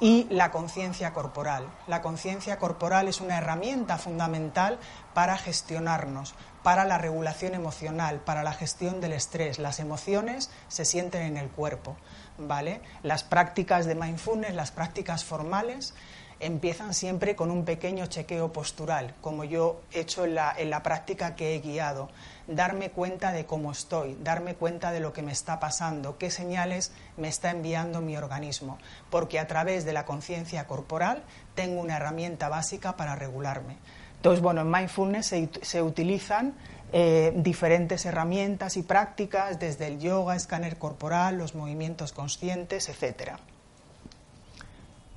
y 0.00 0.26
la 0.30 0.50
conciencia 0.50 1.12
corporal. 1.12 1.68
La 1.86 2.02
conciencia 2.02 2.58
corporal 2.58 3.08
es 3.08 3.20
una 3.20 3.38
herramienta 3.38 3.98
fundamental 3.98 4.78
para 5.14 5.36
gestionarnos, 5.36 6.34
para 6.62 6.84
la 6.84 6.98
regulación 6.98 7.54
emocional, 7.54 8.20
para 8.20 8.42
la 8.42 8.52
gestión 8.52 9.00
del 9.00 9.12
estrés. 9.12 9.58
Las 9.58 9.80
emociones 9.80 10.50
se 10.68 10.84
sienten 10.84 11.22
en 11.22 11.36
el 11.36 11.48
cuerpo, 11.48 11.96
¿vale? 12.36 12.80
Las 13.02 13.24
prácticas 13.24 13.86
de 13.86 13.94
mindfulness, 13.94 14.54
las 14.54 14.70
prácticas 14.70 15.24
formales, 15.24 15.94
empiezan 16.40 16.94
siempre 16.94 17.34
con 17.34 17.50
un 17.50 17.64
pequeño 17.64 18.06
chequeo 18.06 18.52
postural, 18.52 19.14
como 19.20 19.44
yo 19.44 19.80
he 19.92 20.00
hecho 20.00 20.24
en 20.24 20.34
la, 20.34 20.82
práctica 20.82 21.34
que 21.34 21.54
he 21.54 21.60
guiado 21.60 22.08
darme 22.46 22.90
cuenta 22.90 23.32
de 23.32 23.44
cómo 23.44 23.72
estoy, 23.72 24.16
darme 24.22 24.54
cuenta 24.54 24.92
de 24.92 25.00
lo 25.00 25.12
que 25.12 25.22
me 25.22 25.32
está 25.32 25.60
pasando, 25.60 26.16
qué 26.16 26.30
señales 26.30 26.92
me 27.16 27.28
está 27.28 27.50
enviando 27.50 28.00
mi 28.00 28.16
organismo, 28.16 28.78
porque 29.10 29.38
a 29.38 29.46
través 29.46 29.84
de 29.84 29.92
la 29.92 30.06
conciencia 30.06 30.66
corporal 30.66 31.22
tengo 31.54 31.80
una 31.80 31.96
herramienta 31.96 32.48
básica 32.48 32.96
para 32.96 33.16
regularme. 33.16 33.76
Entonces, 34.16 34.40
bueno, 34.42 34.62
en 34.62 34.70
mindfulness 34.70 35.34
se, 35.62 35.82
utilizan 35.82 36.54
eh, 36.92 37.32
diferentes 37.36 38.04
herramientas 38.06 38.76
y 38.76 38.82
prácticas, 38.82 39.60
desde 39.60 39.86
el 39.86 40.00
yoga, 40.00 40.34
escáner 40.34 40.78
corporal, 40.78 41.38
los 41.38 41.54
movimientos 41.54 42.12
conscientes, 42.12 42.88
etc. 42.88 43.38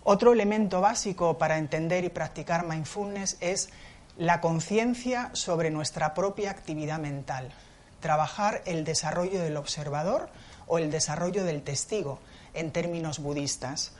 Otro 0.04 0.34
elemento 0.34 0.82
básico 0.82 1.38
para 1.38 1.60
entender 1.60 2.04
y 2.04 2.10
practicar 2.10 2.66
mindfulness 2.66 3.38
es 3.40 3.70
la 4.18 4.42
conciencia 4.42 5.30
sobre 5.34 5.70
nuestra 5.70 6.16
propia 6.16 6.50
actividad 6.50 7.00
mental, 7.00 7.52
trabajar 8.00 8.64
el 8.66 8.84
desarrollo 8.84 9.40
del 9.42 9.58
observador 9.58 10.30
o 10.66 10.80
el 10.80 10.90
desarrollo 10.90 11.44
del 11.44 11.62
testigo 11.62 12.20
en 12.56 12.72
términos 12.72 13.20
budistas, 13.20 13.94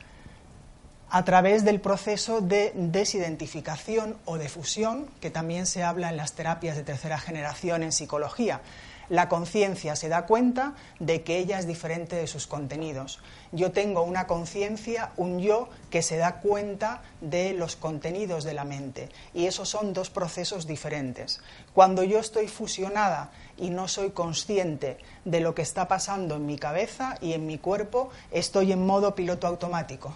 a 1.14 1.26
través 1.26 1.62
del 1.62 1.78
proceso 1.78 2.40
de 2.40 2.72
desidentificación 2.74 4.16
o 4.24 4.38
de 4.38 4.48
fusión, 4.48 5.08
que 5.20 5.30
también 5.30 5.66
se 5.66 5.82
habla 5.82 6.08
en 6.08 6.16
las 6.16 6.32
terapias 6.32 6.74
de 6.74 6.84
tercera 6.84 7.18
generación 7.18 7.82
en 7.82 7.92
psicología. 7.92 8.62
La 9.10 9.28
conciencia 9.28 9.94
se 9.94 10.08
da 10.08 10.24
cuenta 10.24 10.72
de 11.00 11.22
que 11.22 11.36
ella 11.36 11.58
es 11.58 11.66
diferente 11.66 12.16
de 12.16 12.26
sus 12.26 12.46
contenidos. 12.46 13.20
Yo 13.50 13.72
tengo 13.72 14.04
una 14.04 14.26
conciencia, 14.26 15.10
un 15.18 15.38
yo, 15.40 15.68
que 15.90 16.00
se 16.00 16.16
da 16.16 16.40
cuenta 16.40 17.02
de 17.20 17.52
los 17.52 17.76
contenidos 17.76 18.42
de 18.44 18.54
la 18.54 18.64
mente. 18.64 19.10
Y 19.34 19.44
esos 19.44 19.68
son 19.68 19.92
dos 19.92 20.08
procesos 20.08 20.66
diferentes. 20.66 21.40
Cuando 21.74 22.04
yo 22.04 22.20
estoy 22.20 22.48
fusionada 22.48 23.32
y 23.58 23.68
no 23.68 23.86
soy 23.86 24.12
consciente 24.12 24.96
de 25.26 25.40
lo 25.40 25.54
que 25.54 25.60
está 25.60 25.88
pasando 25.88 26.36
en 26.36 26.46
mi 26.46 26.56
cabeza 26.56 27.18
y 27.20 27.34
en 27.34 27.46
mi 27.46 27.58
cuerpo, 27.58 28.08
estoy 28.30 28.72
en 28.72 28.86
modo 28.86 29.14
piloto 29.14 29.46
automático 29.46 30.14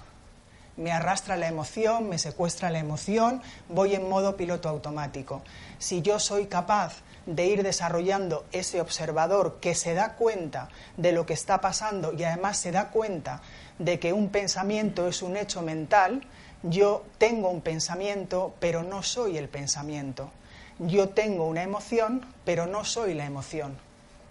me 0.76 0.92
arrastra 0.92 1.37
la 1.37 1.49
emoción, 1.49 2.09
me 2.09 2.18
secuestra 2.18 2.71
la 2.71 2.78
emoción, 2.78 3.42
voy 3.68 3.95
en 3.95 4.09
modo 4.09 4.37
piloto 4.37 4.68
automático. 4.68 5.42
Si 5.78 6.02
yo 6.02 6.18
soy 6.18 6.47
capaz 6.47 7.02
de 7.26 7.47
ir 7.47 7.62
desarrollando 7.62 8.45
ese 8.52 8.80
observador 8.80 9.59
que 9.61 9.75
se 9.75 9.95
da 9.95 10.14
cuenta 10.14 10.68
de 10.97 11.12
lo 11.12 11.26
que 11.26 11.35
está 11.35 11.61
pasando 11.61 12.12
y 12.12 12.25
además 12.25 12.56
se 12.59 12.73
da 12.73 12.90
cuenta 12.90 13.42
de 13.78 13.99
que 13.99 14.12
un 14.12 14.28
pensamiento 14.28 15.09
es 15.09 15.23
un 15.23 15.37
hecho 15.37 15.62
mental, 15.62 16.23
yo 16.62 17.04
tengo 17.18 17.49
un 17.49 17.61
pensamiento, 17.61 18.54
pero 18.61 18.83
no 18.83 19.02
soy 19.02 19.38
el 19.38 19.49
pensamiento. 19.49 20.30
Yo 20.78 21.09
tengo 21.09 21.47
una 21.47 21.62
emoción, 21.62 22.25
pero 22.45 22.66
no 22.66 22.85
soy 22.85 23.14
la 23.14 23.25
emoción. 23.25 23.86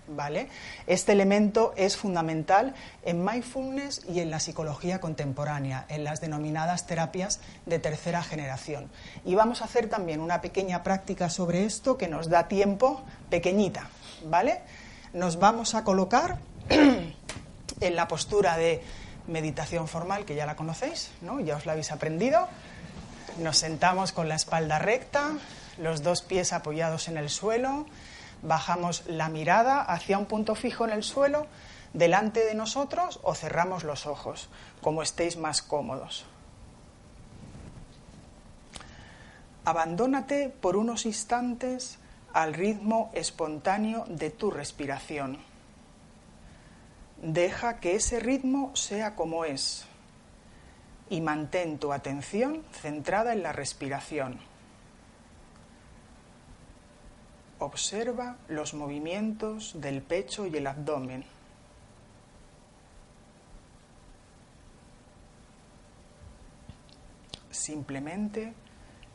¿Vale? 0.07 0.49
Este 0.87 1.11
elemento 1.11 1.73
es 1.75 1.97
fundamental 1.97 2.73
en 3.03 3.23
mindfulness 3.23 4.01
y 4.07 4.19
en 4.19 4.31
la 4.31 4.39
psicología 4.39 4.99
contemporánea, 4.99 5.85
en 5.89 6.03
las 6.03 6.21
denominadas 6.21 6.87
terapias 6.87 7.39
de 7.65 7.79
tercera 7.79 8.23
generación. 8.23 8.89
Y 9.23 9.35
vamos 9.35 9.61
a 9.61 9.65
hacer 9.65 9.89
también 9.89 10.21
una 10.21 10.41
pequeña 10.41 10.83
práctica 10.83 11.29
sobre 11.29 11.65
esto 11.65 11.97
que 11.97 12.07
nos 12.07 12.29
da 12.29 12.47
tiempo, 12.47 13.03
pequeñita, 13.29 13.89
¿vale? 14.25 14.61
Nos 15.13 15.39
vamos 15.39 15.75
a 15.75 15.83
colocar 15.83 16.37
en 16.69 17.95
la 17.95 18.07
postura 18.07 18.57
de 18.57 18.81
meditación 19.27 19.87
formal, 19.87 20.25
que 20.25 20.35
ya 20.35 20.45
la 20.45 20.55
conocéis, 20.55 21.11
¿no? 21.21 21.39
Ya 21.39 21.55
os 21.55 21.65
la 21.65 21.73
habéis 21.73 21.91
aprendido. 21.91 22.47
Nos 23.39 23.57
sentamos 23.57 24.11
con 24.11 24.29
la 24.29 24.35
espalda 24.35 24.79
recta, 24.79 25.31
los 25.77 26.03
dos 26.03 26.21
pies 26.21 26.53
apoyados 26.53 27.07
en 27.07 27.17
el 27.17 27.29
suelo, 27.29 27.85
bajamos 28.45 29.03
la 29.07 29.29
mirada 29.29 29.81
hacia 29.81 30.17
un 30.17 30.25
punto 30.25 30.55
fijo 30.55 30.85
en 30.85 30.91
el 30.91 31.03
suelo 31.03 31.47
delante 31.93 32.43
de 32.43 32.55
nosotros 32.55 33.19
o 33.23 33.33
cerramos 33.35 33.83
los 33.83 34.05
ojos, 34.05 34.49
como 34.81 35.01
estéis 35.01 35.37
más 35.37 35.61
cómodos. 35.61 36.25
Abandónate 39.63 40.49
por 40.49 40.77
unos 40.77 41.05
instantes 41.05 41.97
al 42.33 42.53
ritmo 42.53 43.09
espontáneo 43.13 44.05
de 44.07 44.29
tu 44.29 44.51
respiración. 44.51 45.39
Deja 47.21 47.79
que 47.79 47.95
ese 47.95 48.19
ritmo 48.19 48.75
sea 48.75 49.15
como 49.15 49.45
es 49.45 49.85
y 51.09 51.21
mantén 51.21 51.79
tu 51.79 51.93
atención 51.93 52.63
centrada 52.73 53.33
en 53.33 53.41
la 53.41 53.53
respiración. 53.53 54.39
Observa 57.65 58.37
los 58.47 58.75
movimientos 58.75 59.73
del 59.81 60.03
pecho 60.03 60.45
y 60.45 60.55
el 60.55 60.67
abdomen. 60.67 61.25
Simplemente 67.49 68.53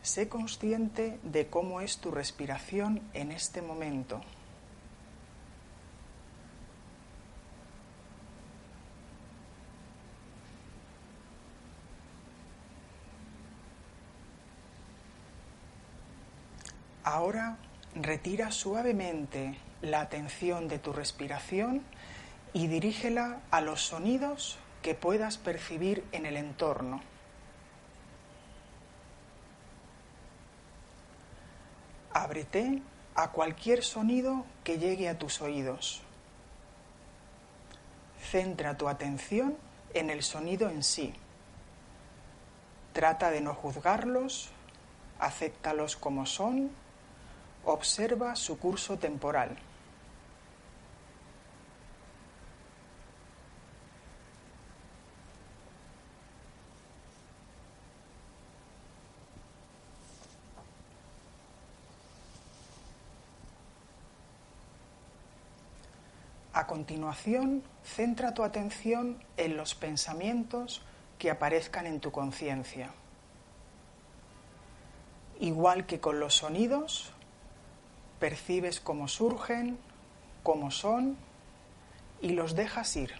sé 0.02 0.28
consciente 0.28 1.20
de 1.22 1.46
cómo 1.46 1.80
es 1.80 1.98
tu 1.98 2.10
respiración 2.10 3.00
en 3.14 3.30
este 3.30 3.62
momento. 3.62 4.20
Ahora 17.04 17.56
Retira 18.02 18.50
suavemente 18.50 19.58
la 19.82 20.00
atención 20.00 20.68
de 20.68 20.78
tu 20.78 20.90
respiración 20.94 21.82
y 22.54 22.66
dirígela 22.66 23.40
a 23.50 23.60
los 23.60 23.82
sonidos 23.82 24.58
que 24.80 24.94
puedas 24.94 25.36
percibir 25.36 26.02
en 26.12 26.24
el 26.24 26.38
entorno. 26.38 27.02
Ábrete 32.14 32.80
a 33.16 33.32
cualquier 33.32 33.84
sonido 33.84 34.46
que 34.64 34.78
llegue 34.78 35.10
a 35.10 35.18
tus 35.18 35.42
oídos. 35.42 36.00
Centra 38.30 38.78
tu 38.78 38.88
atención 38.88 39.58
en 39.92 40.08
el 40.08 40.22
sonido 40.22 40.70
en 40.70 40.82
sí. 40.82 41.12
Trata 42.94 43.30
de 43.30 43.42
no 43.42 43.52
juzgarlos, 43.52 44.48
acéptalos 45.18 45.96
como 45.96 46.24
son 46.24 46.70
Observa 47.64 48.34
su 48.36 48.58
curso 48.58 48.98
temporal. 48.98 49.56
A 66.52 66.66
continuación, 66.66 67.62
centra 67.84 68.34
tu 68.34 68.42
atención 68.42 69.22
en 69.36 69.56
los 69.56 69.74
pensamientos 69.74 70.82
que 71.18 71.30
aparezcan 71.30 71.86
en 71.86 72.00
tu 72.00 72.10
conciencia. 72.10 72.90
Igual 75.38 75.86
que 75.86 76.00
con 76.00 76.20
los 76.20 76.34
sonidos, 76.34 77.12
percibes 78.20 78.78
cómo 78.80 79.08
surgen, 79.08 79.78
cómo 80.42 80.70
son 80.70 81.16
y 82.20 82.30
los 82.30 82.54
dejas 82.54 82.94
ir. 82.96 83.14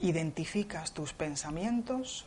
Identificas 0.00 0.92
tus 0.92 1.12
pensamientos 1.12 2.24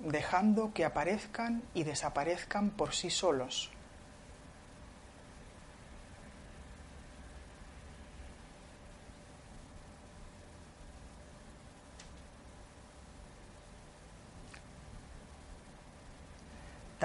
dejando 0.00 0.72
que 0.72 0.86
aparezcan 0.86 1.62
y 1.74 1.84
desaparezcan 1.84 2.70
por 2.70 2.94
sí 2.94 3.10
solos. 3.10 3.70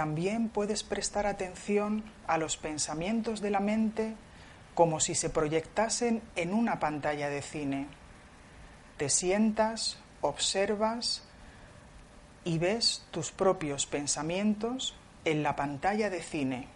También 0.02 0.50
puedes 0.50 0.82
prestar 0.82 1.28
atención 1.28 2.04
a 2.26 2.40
los 2.40 2.58
pensamientos 2.58 3.40
de 3.40 3.52
la 3.52 3.60
mente 3.60 4.16
como 4.74 5.00
si 5.00 5.14
se 5.14 5.30
proyectasen 5.30 6.24
en 6.36 6.56
una 6.56 6.80
pantalla 6.80 7.30
de 7.30 7.44
cine. 7.44 7.86
Te 8.98 9.10
sientas, 9.10 10.00
observas 10.22 11.22
y 12.44 12.58
ves 12.58 13.06
tus 13.12 13.32
propios 13.32 13.86
pensamientos 13.86 14.96
en 15.24 15.44
la 15.44 15.56
pantalla 15.56 16.10
de 16.10 16.24
cine, 16.24 16.68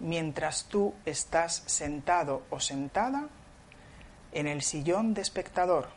mientras 0.00 0.64
tú 0.70 0.94
estás 1.04 1.64
sentado 1.66 2.44
o 2.48 2.60
sentada 2.60 3.28
en 4.32 4.46
el 4.46 4.62
sillón 4.62 5.12
de 5.12 5.20
espectador. 5.20 5.90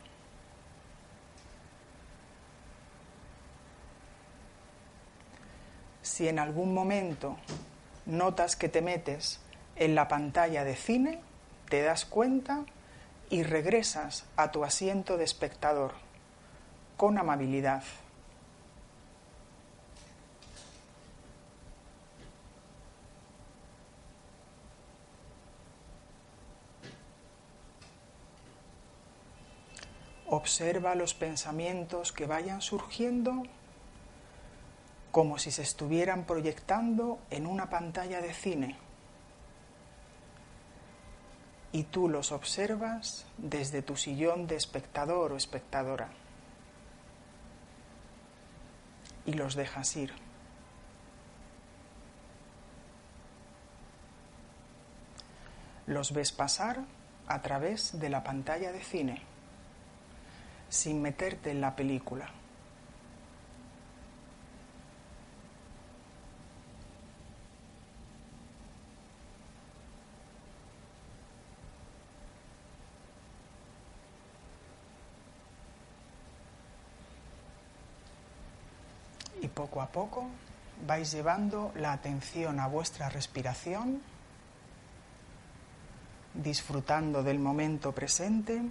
Si 6.05 6.27
en 6.27 6.37
algún 6.37 6.71
momento 6.71 7.35
notas 8.05 8.55
que 8.55 8.69
te 8.69 8.83
metes 8.83 9.39
en 9.75 9.95
la 9.95 10.07
pantalla 10.07 10.63
de 10.63 10.75
cine, 10.75 11.19
te 11.67 11.81
das 11.81 12.05
cuenta 12.05 12.63
y 13.31 13.41
regresas 13.41 14.25
a 14.37 14.51
tu 14.51 14.63
asiento 14.63 15.17
de 15.17 15.23
espectador 15.23 15.93
con 16.95 17.17
amabilidad. 17.17 17.83
Observa 30.27 30.93
los 30.93 31.15
pensamientos 31.15 32.11
que 32.11 32.27
vayan 32.27 32.61
surgiendo 32.61 33.43
como 35.15 35.37
si 35.37 35.49
se 35.49 35.61
estuvieran 35.61 36.25
proyectando 36.25 37.19
en 37.29 37.47
una 37.47 37.69
pantalla 37.69 38.19
de 38.19 38.33
cine. 38.33 38.75
y 41.71 41.83
tú 41.83 42.09
los 42.09 42.33
observas 42.33 43.25
desde 43.37 43.81
tu 43.81 43.95
sillón 43.95 44.45
de 44.45 44.57
espectador 44.57 45.31
o 45.31 45.37
espectadora 45.37 46.09
y 49.25 49.33
los 49.33 49.55
dejas 49.55 49.95
ir. 49.95 50.13
Los 55.87 56.11
ves 56.11 56.33
pasar 56.33 56.83
a 57.27 57.41
través 57.41 57.97
de 57.99 58.09
la 58.09 58.21
pantalla 58.21 58.73
de 58.73 58.83
cine, 58.83 59.21
sin 60.69 61.01
meterte 61.01 61.51
en 61.51 61.61
la 61.61 61.73
película. 61.73 62.31
Y 79.45 79.47
poco 79.65 79.81
a 79.81 79.87
poco 79.87 80.29
vais 80.85 81.09
llevando 81.11 81.71
la 81.73 81.91
atención 81.91 82.59
a 82.59 82.67
vuestra 82.67 83.09
respiración 83.09 83.99
disfrutando 86.35 87.23
del 87.23 87.39
momento 87.39 87.91
presente. 87.91 88.61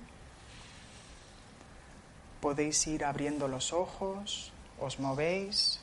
Podéis 2.40 2.86
ir 2.86 3.04
abriendo 3.04 3.48
los 3.48 3.72
ojos, 3.72 4.52
os 4.78 5.00
movéis, 5.00 5.80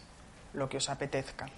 lo 0.54 0.70
que 0.70 0.78
os 0.78 0.88
apetezca. 0.88 1.50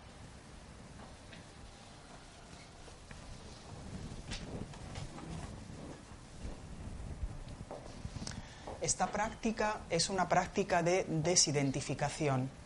Esta 8.81 9.05
práctica 9.07 9.81
es 9.91 10.09
una 10.09 10.27
práctica 10.27 10.81
de 10.81 11.05
desidentificación. 11.07 12.62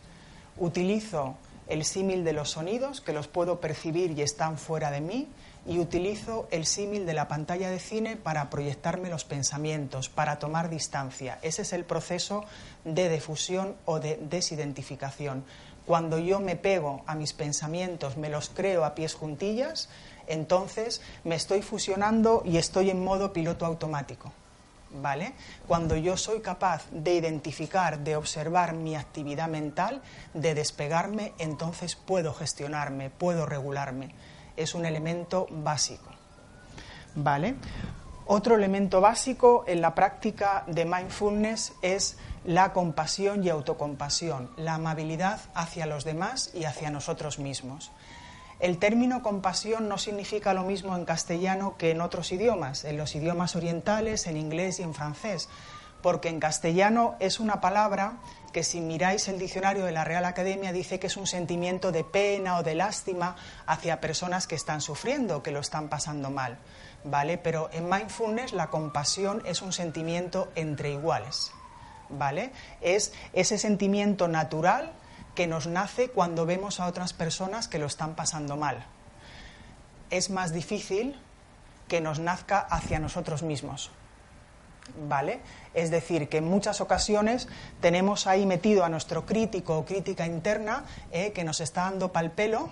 Utilizo 0.60 1.36
el 1.68 1.84
símil 1.84 2.24
de 2.24 2.32
los 2.32 2.50
sonidos, 2.50 3.00
que 3.00 3.12
los 3.12 3.28
puedo 3.28 3.60
percibir 3.60 4.12
y 4.12 4.22
están 4.22 4.58
fuera 4.58 4.90
de 4.90 5.00
mí, 5.00 5.28
y 5.66 5.78
utilizo 5.78 6.48
el 6.50 6.64
símil 6.64 7.04
de 7.04 7.12
la 7.12 7.28
pantalla 7.28 7.68
de 7.70 7.78
cine 7.78 8.16
para 8.16 8.48
proyectarme 8.48 9.10
los 9.10 9.24
pensamientos, 9.24 10.08
para 10.08 10.38
tomar 10.38 10.70
distancia. 10.70 11.38
Ese 11.42 11.62
es 11.62 11.74
el 11.74 11.84
proceso 11.84 12.44
de 12.84 13.10
difusión 13.10 13.76
o 13.84 14.00
de 14.00 14.16
desidentificación. 14.16 15.44
Cuando 15.84 16.18
yo 16.18 16.40
me 16.40 16.56
pego 16.56 17.02
a 17.06 17.14
mis 17.14 17.34
pensamientos, 17.34 18.16
me 18.16 18.30
los 18.30 18.48
creo 18.48 18.84
a 18.84 18.94
pies 18.94 19.14
juntillas, 19.14 19.88
entonces 20.26 21.02
me 21.24 21.34
estoy 21.34 21.62
fusionando 21.62 22.42
y 22.44 22.56
estoy 22.56 22.90
en 22.90 23.04
modo 23.04 23.32
piloto 23.32 23.66
automático. 23.66 24.32
¿Vale? 24.90 25.34
Cuando 25.66 25.96
yo 25.96 26.16
soy 26.16 26.40
capaz 26.40 26.86
de 26.90 27.14
identificar, 27.14 27.98
de 27.98 28.16
observar 28.16 28.72
mi 28.72 28.96
actividad 28.96 29.48
mental, 29.48 30.00
de 30.32 30.54
despegarme, 30.54 31.34
entonces 31.38 31.94
puedo 31.94 32.32
gestionarme, 32.32 33.10
puedo 33.10 33.44
regularme 33.44 34.14
es 34.58 34.74
un 34.74 34.84
elemento 34.84 35.46
básico. 35.50 36.10
¿Vale? 37.14 37.54
Otro 38.26 38.56
elemento 38.56 39.00
básico 39.00 39.64
en 39.66 39.80
la 39.80 39.94
práctica 39.94 40.64
de 40.66 40.84
mindfulness 40.84 41.72
es 41.80 42.18
la 42.44 42.72
compasión 42.72 43.42
y 43.42 43.48
autocompasión, 43.48 44.50
la 44.56 44.74
amabilidad 44.74 45.40
hacia 45.54 45.86
los 45.86 46.04
demás 46.04 46.50
y 46.54 46.64
hacia 46.64 46.90
nosotros 46.90 47.38
mismos. 47.38 47.90
El 48.60 48.78
término 48.78 49.22
compasión 49.22 49.88
no 49.88 49.98
significa 49.98 50.52
lo 50.52 50.64
mismo 50.64 50.96
en 50.96 51.04
castellano 51.04 51.76
que 51.78 51.92
en 51.92 52.00
otros 52.00 52.32
idiomas, 52.32 52.84
en 52.84 52.96
los 52.96 53.14
idiomas 53.14 53.54
orientales, 53.54 54.26
en 54.26 54.36
inglés 54.36 54.80
y 54.80 54.82
en 54.82 54.94
francés, 54.94 55.48
porque 56.02 56.28
en 56.28 56.40
castellano 56.40 57.14
es 57.20 57.38
una 57.38 57.60
palabra 57.60 58.18
que 58.52 58.64
si 58.64 58.80
miráis 58.80 59.28
el 59.28 59.38
diccionario 59.38 59.84
de 59.84 59.92
la 59.92 60.04
Real 60.04 60.24
Academia 60.24 60.72
dice 60.72 60.98
que 60.98 61.06
es 61.06 61.16
un 61.16 61.28
sentimiento 61.28 61.92
de 61.92 62.02
pena 62.02 62.58
o 62.58 62.64
de 62.64 62.74
lástima 62.74 63.36
hacia 63.66 64.00
personas 64.00 64.48
que 64.48 64.56
están 64.56 64.80
sufriendo, 64.80 65.42
que 65.42 65.52
lo 65.52 65.60
están 65.60 65.88
pasando 65.88 66.30
mal, 66.30 66.58
¿vale? 67.04 67.38
Pero 67.38 67.70
en 67.72 67.88
mindfulness 67.88 68.52
la 68.54 68.68
compasión 68.68 69.40
es 69.46 69.62
un 69.62 69.72
sentimiento 69.72 70.48
entre 70.56 70.90
iguales, 70.90 71.52
¿vale? 72.08 72.50
Es 72.80 73.12
ese 73.32 73.56
sentimiento 73.56 74.26
natural 74.26 74.92
que 75.38 75.46
nos 75.46 75.68
nace 75.68 76.08
cuando 76.08 76.46
vemos 76.46 76.80
a 76.80 76.86
otras 76.88 77.12
personas 77.12 77.68
que 77.68 77.78
lo 77.78 77.86
están 77.86 78.16
pasando 78.16 78.56
mal. 78.56 78.84
Es 80.10 80.30
más 80.30 80.52
difícil 80.52 81.14
que 81.86 82.00
nos 82.00 82.18
nazca 82.18 82.58
hacia 82.58 82.98
nosotros 82.98 83.44
mismos, 83.44 83.92
¿vale? 85.08 85.38
Es 85.74 85.92
decir, 85.92 86.28
que 86.28 86.38
en 86.38 86.48
muchas 86.50 86.80
ocasiones 86.80 87.46
tenemos 87.80 88.26
ahí 88.26 88.46
metido 88.46 88.84
a 88.84 88.88
nuestro 88.88 89.26
crítico 89.26 89.78
o 89.78 89.84
crítica 89.84 90.26
interna 90.26 90.82
eh, 91.12 91.30
que 91.30 91.44
nos 91.44 91.60
está 91.60 91.82
dando 91.82 92.10
pal 92.10 92.32
pelo, 92.32 92.70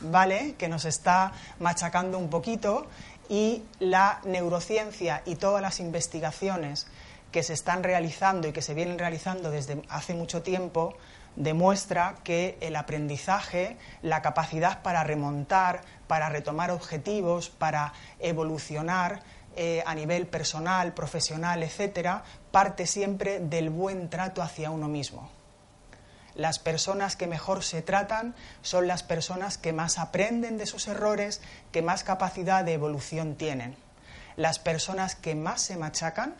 ¿vale? 0.00 0.54
Que 0.56 0.68
nos 0.68 0.86
está 0.86 1.32
machacando 1.60 2.16
un 2.16 2.30
poquito 2.30 2.86
y 3.28 3.62
la 3.78 4.22
neurociencia 4.24 5.20
y 5.26 5.34
todas 5.34 5.60
las 5.60 5.80
investigaciones 5.80 6.86
que 7.30 7.42
se 7.42 7.52
están 7.52 7.82
realizando 7.82 8.48
y 8.48 8.52
que 8.52 8.62
se 8.62 8.72
vienen 8.72 8.98
realizando 8.98 9.50
desde 9.50 9.82
hace 9.90 10.14
mucho 10.14 10.40
tiempo 10.40 10.96
demuestra 11.36 12.16
que 12.24 12.58
el 12.60 12.76
aprendizaje, 12.76 13.76
la 14.02 14.22
capacidad 14.22 14.82
para 14.82 15.04
remontar, 15.04 15.82
para 16.06 16.28
retomar 16.28 16.70
objetivos, 16.70 17.50
para 17.50 17.92
evolucionar, 18.18 19.22
eh, 19.58 19.82
a 19.86 19.94
nivel 19.94 20.26
personal, 20.26 20.92
profesional, 20.92 21.62
etcétera, 21.62 22.24
parte 22.50 22.86
siempre 22.86 23.40
del 23.40 23.70
buen 23.70 24.10
trato 24.10 24.42
hacia 24.42 24.70
uno 24.70 24.86
mismo. 24.86 25.30
Las 26.34 26.58
personas 26.58 27.16
que 27.16 27.26
mejor 27.26 27.64
se 27.64 27.80
tratan 27.80 28.34
son 28.60 28.86
las 28.86 29.02
personas 29.02 29.56
que 29.56 29.72
más 29.72 29.98
aprenden 29.98 30.58
de 30.58 30.66
sus 30.66 30.86
errores, 30.88 31.40
que 31.72 31.80
más 31.80 32.04
capacidad 32.04 32.64
de 32.64 32.74
evolución 32.74 33.36
tienen. 33.36 33.76
Las 34.36 34.58
personas 34.58 35.16
que 35.16 35.34
más 35.34 35.62
se 35.62 35.78
machacan 35.78 36.34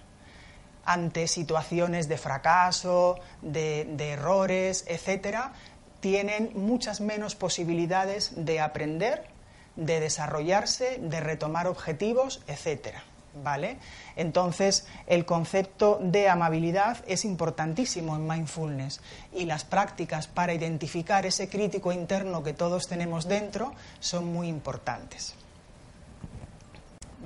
ante 0.86 1.28
situaciones 1.28 2.08
de 2.08 2.16
fracaso, 2.16 3.16
de, 3.42 3.82
errores, 3.98 4.84
etcétera, 4.88 5.52
tienen 6.00 6.52
muchas 6.54 7.00
menos 7.00 7.34
posibilidades 7.34 8.32
de 8.36 8.60
aprender 8.60 9.36
de 9.76 10.00
desarrollarse, 10.00 10.98
de 11.00 11.20
retomar 11.20 11.66
objetivos, 11.66 12.42
etcétera. 12.46 13.02
¿Vale? 13.44 13.76
Entonces, 14.16 14.86
el 15.06 15.26
concepto 15.26 15.98
de 16.02 16.30
amabilidad 16.30 17.04
es 17.06 17.26
importantísimo 17.26 18.16
en 18.16 18.26
mindfulness 18.26 19.02
y 19.34 19.44
las 19.44 19.62
prácticas 19.62 20.26
para 20.26 20.54
identificar 20.54 21.26
ese 21.26 21.46
crítico 21.50 21.92
interno 21.92 22.42
que 22.42 22.54
todos 22.54 22.86
tenemos 22.86 23.28
dentro 23.28 23.74
son 24.00 24.32
muy 24.32 24.48
importantes. 24.48 25.34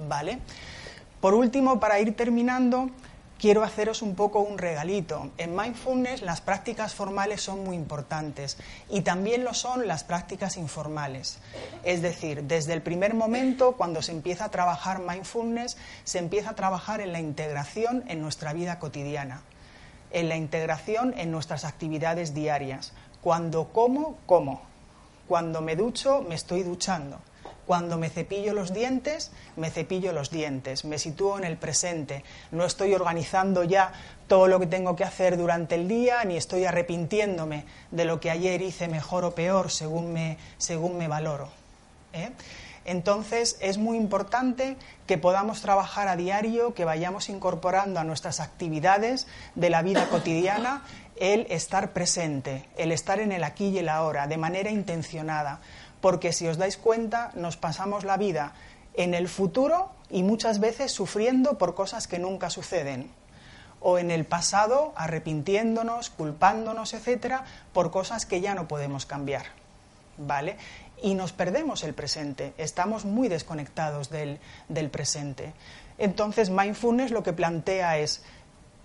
¿Vale? 0.09 0.41
Por 1.21 1.35
último, 1.35 1.79
para 1.79 2.01
ir 2.01 2.17
terminando, 2.17 2.91
quiero 3.41 3.65
haceros 3.65 4.03
un 4.03 4.15
poco 4.15 4.41
un 4.41 4.59
regalito. 4.59 5.31
En 5.39 5.57
mindfulness 5.57 6.21
las 6.21 6.43
prácticas 6.43 6.95
formales 6.95 7.41
son 7.41 7.65
muy 7.65 7.75
importantes 7.75 8.59
y 8.91 9.01
también 9.01 9.45
lo 9.45 9.55
son 9.55 9.89
las 9.89 10.05
prácticas 10.05 10.59
informales. 10.59 11.39
Es 11.83 12.03
decir, 12.03 12.45
desde 12.45 12.75
el 12.75 12.83
primer 12.83 13.15
momento, 13.15 13.73
cuando 13.73 14.03
se 14.03 14.13
empieza 14.13 14.45
a 14.45 14.51
trabajar 14.51 15.01
mindfulness, 15.01 15.79
se 16.05 16.19
empieza 16.19 16.51
a 16.51 16.55
trabajar 16.55 17.01
en 17.01 17.13
la 17.13 17.21
integración 17.21 18.05
en 18.09 18.21
nuestra 18.21 18.53
vida 18.53 18.79
cotidiana, 18.79 19.41
en 20.11 20.29
la 20.29 20.37
integración 20.37 21.15
en 21.17 21.31
nuestras 21.31 21.65
actividades 21.65 22.35
diarias. 22.35 22.93
Cuando 23.23 23.69
como, 23.69 24.19
como. 24.27 24.61
Cuando 25.27 25.63
me 25.63 25.77
ducho, 25.77 26.23
me 26.29 26.35
estoy 26.35 26.63
duchando. 26.63 27.21
Cuando 27.67 27.99
me 27.99 28.11
cepillo 28.11 28.53
los 28.53 28.73
dientes, 28.73 29.31
me 29.57 29.71
cepillo 29.71 30.13
los 30.13 30.31
dientes, 30.31 30.85
me 30.85 30.99
sitúo 30.99 31.39
en 31.39 31.45
el 31.45 31.57
presente, 31.57 32.25
no 32.51 32.65
estoy 32.65 32.95
organizando 32.95 33.65
ya 33.65 33.93
todo 34.27 34.49
lo 34.49 34.59
que 34.61 34.67
tengo 34.67 34.97
que 34.97 35.05
hacer 35.05 35.37
durante 35.37 35.75
el 35.75 35.89
día, 35.89 36.25
ni 36.25 36.37
estoy 36.37 36.65
arrepintiéndome 36.65 37.65
de 37.91 38.05
lo 38.05 38.21
que 38.21 38.31
ayer 38.31 38.63
hice 38.63 38.89
mejor 38.89 39.25
o 39.25 39.35
peor 39.35 39.71
según 39.71 40.13
me, 40.13 40.39
según 40.59 40.99
me 40.99 41.09
valoro. 41.09 41.49
¿eh? 42.13 42.31
Entonces 42.85 43.57
es 43.61 43.79
muy 43.79 43.97
importante 43.97 44.77
que 45.07 45.19
podamos 45.19 45.61
trabajar 45.61 46.09
a 46.09 46.17
diario, 46.17 46.75
que 46.75 46.85
vayamos 46.85 47.29
incorporando 47.29 48.01
a 48.01 48.05
nuestras 48.05 48.41
actividades 48.41 49.27
de 49.55 49.71
la 49.71 49.83
vida 49.83 50.09
cotidiana 50.09 50.83
el 51.17 51.47
estar 51.51 51.93
presente, 51.93 52.67
el 52.79 52.93
estar 52.93 53.21
en 53.21 53.33
el 53.33 53.45
aquí 53.45 53.69
y 53.69 53.79
el 53.79 53.91
ahora, 53.91 54.27
de 54.27 54.39
manera 54.39 54.71
intencionada 54.71 55.61
porque 56.01 56.33
si 56.33 56.47
os 56.49 56.57
dais 56.57 56.77
cuenta 56.77 57.31
nos 57.35 57.57
pasamos 57.57 58.05
la 58.05 58.17
vida 58.17 58.53
en 58.95 59.15
el 59.15 59.29
futuro 59.29 59.91
y 60.09 60.23
muchas 60.23 60.61
veces 60.61 60.93
sufriendo 60.93 61.59
por 61.59 61.75
cosas 61.75 62.07
que 62.07 62.19
nunca 62.19 62.51
suceden 62.51 63.11
o 63.81 63.99
en 63.99 64.11
el 64.11 64.27
pasado 64.27 64.93
arrepintiéndonos, 64.97 66.11
culpándonos, 66.11 66.93
etcétera, 66.93 67.45
por 67.73 67.91
cosas 67.91 68.27
que 68.27 68.41
ya 68.41 68.55
no 68.55 68.69
podemos 68.69 69.07
cambiar. 69.07 69.47
¿vale? 70.21 70.57
Y 71.03 71.15
nos 71.15 71.33
perdemos 71.33 71.83
el 71.83 71.95
presente, 71.95 72.53
estamos 72.59 73.05
muy 73.05 73.29
desconectados 73.29 74.11
del, 74.11 74.39
del 74.69 74.91
presente. 74.91 75.55
Entonces, 75.99 76.51
mindfulness 76.51 77.11
lo 77.11 77.23
que 77.23 77.33
plantea 77.33 77.99
es, 77.99 78.23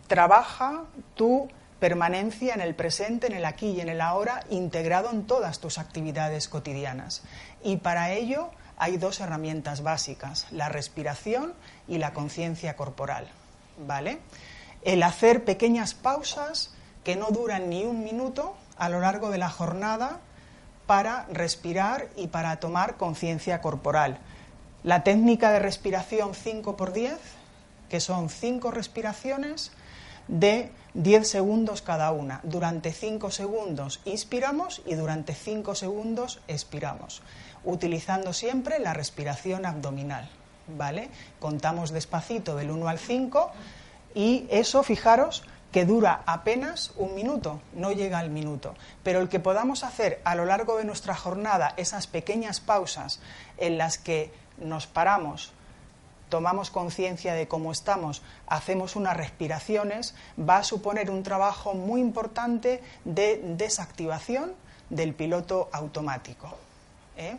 trabaja 0.08 0.84
tu 1.16 1.50
permanencia 1.80 2.54
en 2.54 2.62
el 2.62 2.76
presente, 2.76 3.28
en 3.28 3.34
el 3.34 3.46
aquí 3.46 3.72
y 3.72 3.82
en 3.82 3.90
el 3.90 4.02
ahora, 4.02 4.44
integrado 4.50 5.12
en 5.12 5.28
todas 5.28 5.60
tus 5.60 5.78
actividades 5.78 6.48
cotidianas. 6.48 7.24
Y 7.64 7.78
para 7.78 8.12
ello 8.12 8.50
hay 8.78 8.98
dos 8.98 9.20
herramientas 9.20 9.82
básicas, 9.82 10.48
la 10.52 10.70
respiración 10.70 11.54
y 11.88 11.98
la 11.98 12.14
conciencia 12.14 12.76
corporal. 12.76 13.28
¿Vale? 13.86 14.20
El 14.84 15.04
hacer 15.04 15.44
pequeñas 15.44 15.94
pausas 15.94 16.74
que 17.04 17.16
no 17.16 17.28
duran 17.28 17.70
ni 17.70 17.84
un 17.84 18.04
minuto 18.04 18.56
a 18.78 18.90
lo 18.90 19.00
largo 19.00 19.30
de 19.30 19.38
la 19.38 19.50
jornada 19.50 20.20
para 20.88 21.26
respirar 21.32 22.10
y 22.16 22.28
para 22.28 22.58
tomar 22.60 22.96
conciencia 22.98 23.62
corporal. 23.62 24.20
La 24.84 25.04
técnica 25.04 25.52
de 25.52 25.60
respiración 25.60 26.36
5 26.36 26.78
por 26.78 26.94
10, 26.94 27.18
que 27.90 28.00
son 28.00 28.30
5 28.30 28.72
respiraciones 28.72 29.72
de 30.28 30.72
10 30.94 31.28
segundos 31.28 31.82
cada 31.82 32.12
una. 32.12 32.40
Durante 32.44 32.94
5 32.94 33.32
segundos 33.32 34.02
inspiramos 34.06 34.82
y 34.86 34.96
durante 34.96 35.34
5 35.34 35.76
segundos 35.76 36.40
expiramos, 36.48 37.22
utilizando 37.64 38.34
siempre 38.34 38.80
la 38.80 38.94
respiración 38.94 39.66
abdominal. 39.66 40.30
¿Vale? 40.68 41.10
Contamos 41.40 41.92
despacito 41.92 42.56
del 42.56 42.72
1 42.72 42.88
al 42.88 42.98
5 42.98 43.52
y 44.16 44.48
eso, 44.50 44.82
fijaros, 44.82 45.44
que 45.76 45.84
dura 45.86 46.24
apenas 46.26 46.94
un 46.96 47.14
minuto, 47.16 47.60
no 47.74 47.92
llega 47.92 48.20
al 48.20 48.30
minuto. 48.30 48.74
Pero 49.04 49.20
el 49.20 49.28
que 49.28 49.42
podamos 49.42 49.84
hacer 49.84 50.22
a 50.24 50.34
lo 50.34 50.46
largo 50.46 50.78
de 50.78 50.86
nuestra 50.86 51.14
jornada 51.14 51.74
esas 51.76 52.08
pequeñas 52.08 52.62
pausas 52.62 53.20
en 53.58 53.78
las 53.78 53.98
que 53.98 54.32
nos 54.58 54.88
paramos, 54.88 55.52
tomamos 56.30 56.70
conciencia 56.70 57.34
de 57.34 57.48
cómo 57.48 57.72
estamos, 57.72 58.22
hacemos 58.48 58.96
unas 58.96 59.16
respiraciones, 59.18 60.16
va 60.38 60.58
a 60.58 60.64
suponer 60.64 61.10
un 61.10 61.24
trabajo 61.24 61.74
muy 61.74 62.02
importante 62.02 62.82
de 63.04 63.42
desactivación 63.58 64.54
del 64.90 65.14
piloto 65.14 65.70
automático. 65.72 66.56
¿eh? 67.18 67.38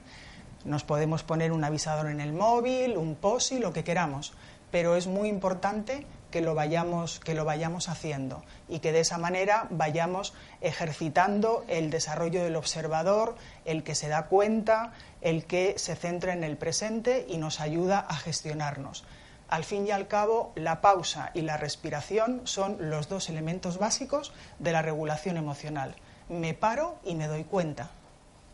Nos 0.65 0.85
podemos 0.85 1.23
poner 1.23 1.53
un 1.53 1.65
avisador 1.65 2.09
en 2.09 2.21
el 2.21 2.33
móvil, 2.33 2.97
un 2.97 3.15
POSI, 3.15 3.59
lo 3.59 3.73
que 3.73 3.85
queramos, 3.85 4.33
pero 4.71 4.97
es 4.97 5.07
muy 5.07 5.29
importante 5.29 6.07
que 6.31 6.41
lo 6.41 6.55
vayamos 6.55 7.21
que 7.21 7.35
lo 7.35 7.45
vayamos 7.45 7.89
haciendo 7.89 8.43
y 8.69 8.81
que 8.81 8.93
de 8.93 9.01
esa 9.01 9.19
manera 9.19 9.67
vayamos 9.71 10.35
ejercitando 10.61 11.65
el 11.69 11.91
desarrollo 11.91 12.43
del 12.43 12.57
observador, 12.57 13.37
el 13.65 13.83
que 13.83 13.95
se 13.95 14.09
da 14.09 14.27
cuenta, 14.27 14.93
el 15.21 15.45
que 15.45 15.79
se 15.79 15.97
centra 15.97 16.33
en 16.33 16.45
el 16.45 16.57
presente 16.57 17.27
y 17.29 17.39
nos 17.39 17.61
ayuda 17.61 18.01
a 18.01 18.17
gestionarnos. 18.17 19.05
Al 19.49 19.63
fin 19.63 19.87
y 19.87 19.93
al 19.93 20.09
cabo, 20.09 20.53
la 20.57 20.81
pausa 20.81 21.31
y 21.33 21.43
la 21.43 21.57
respiración 21.57 22.43
son 22.45 22.91
los 22.91 23.09
dos 23.09 23.29
elementos 23.29 23.79
básicos 23.79 24.33
de 24.59 24.73
la 24.73 24.83
regulación 24.83 25.37
emocional. 25.37 25.95
Me 26.29 26.53
paro 26.53 26.97
y 27.05 27.15
me 27.15 27.29
doy 27.29 27.45
cuenta 27.45 27.91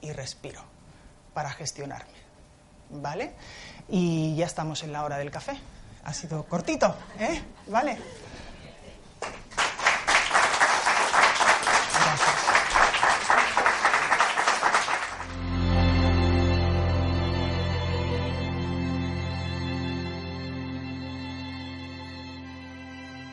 y 0.02 0.12
respiro 0.12 0.62
para 1.32 1.50
gestionarme. 1.50 2.12
¿Vale? 2.90 3.32
Y 3.88 4.36
ya 4.36 4.44
estamos 4.44 4.82
en 4.82 4.92
la 4.92 5.02
hora 5.04 5.16
del 5.16 5.30
café. 5.30 5.58
Ha 6.04 6.12
sido 6.12 6.44
cortito, 6.44 6.94
¿eh? 7.18 7.40
¿Vale? 7.68 7.98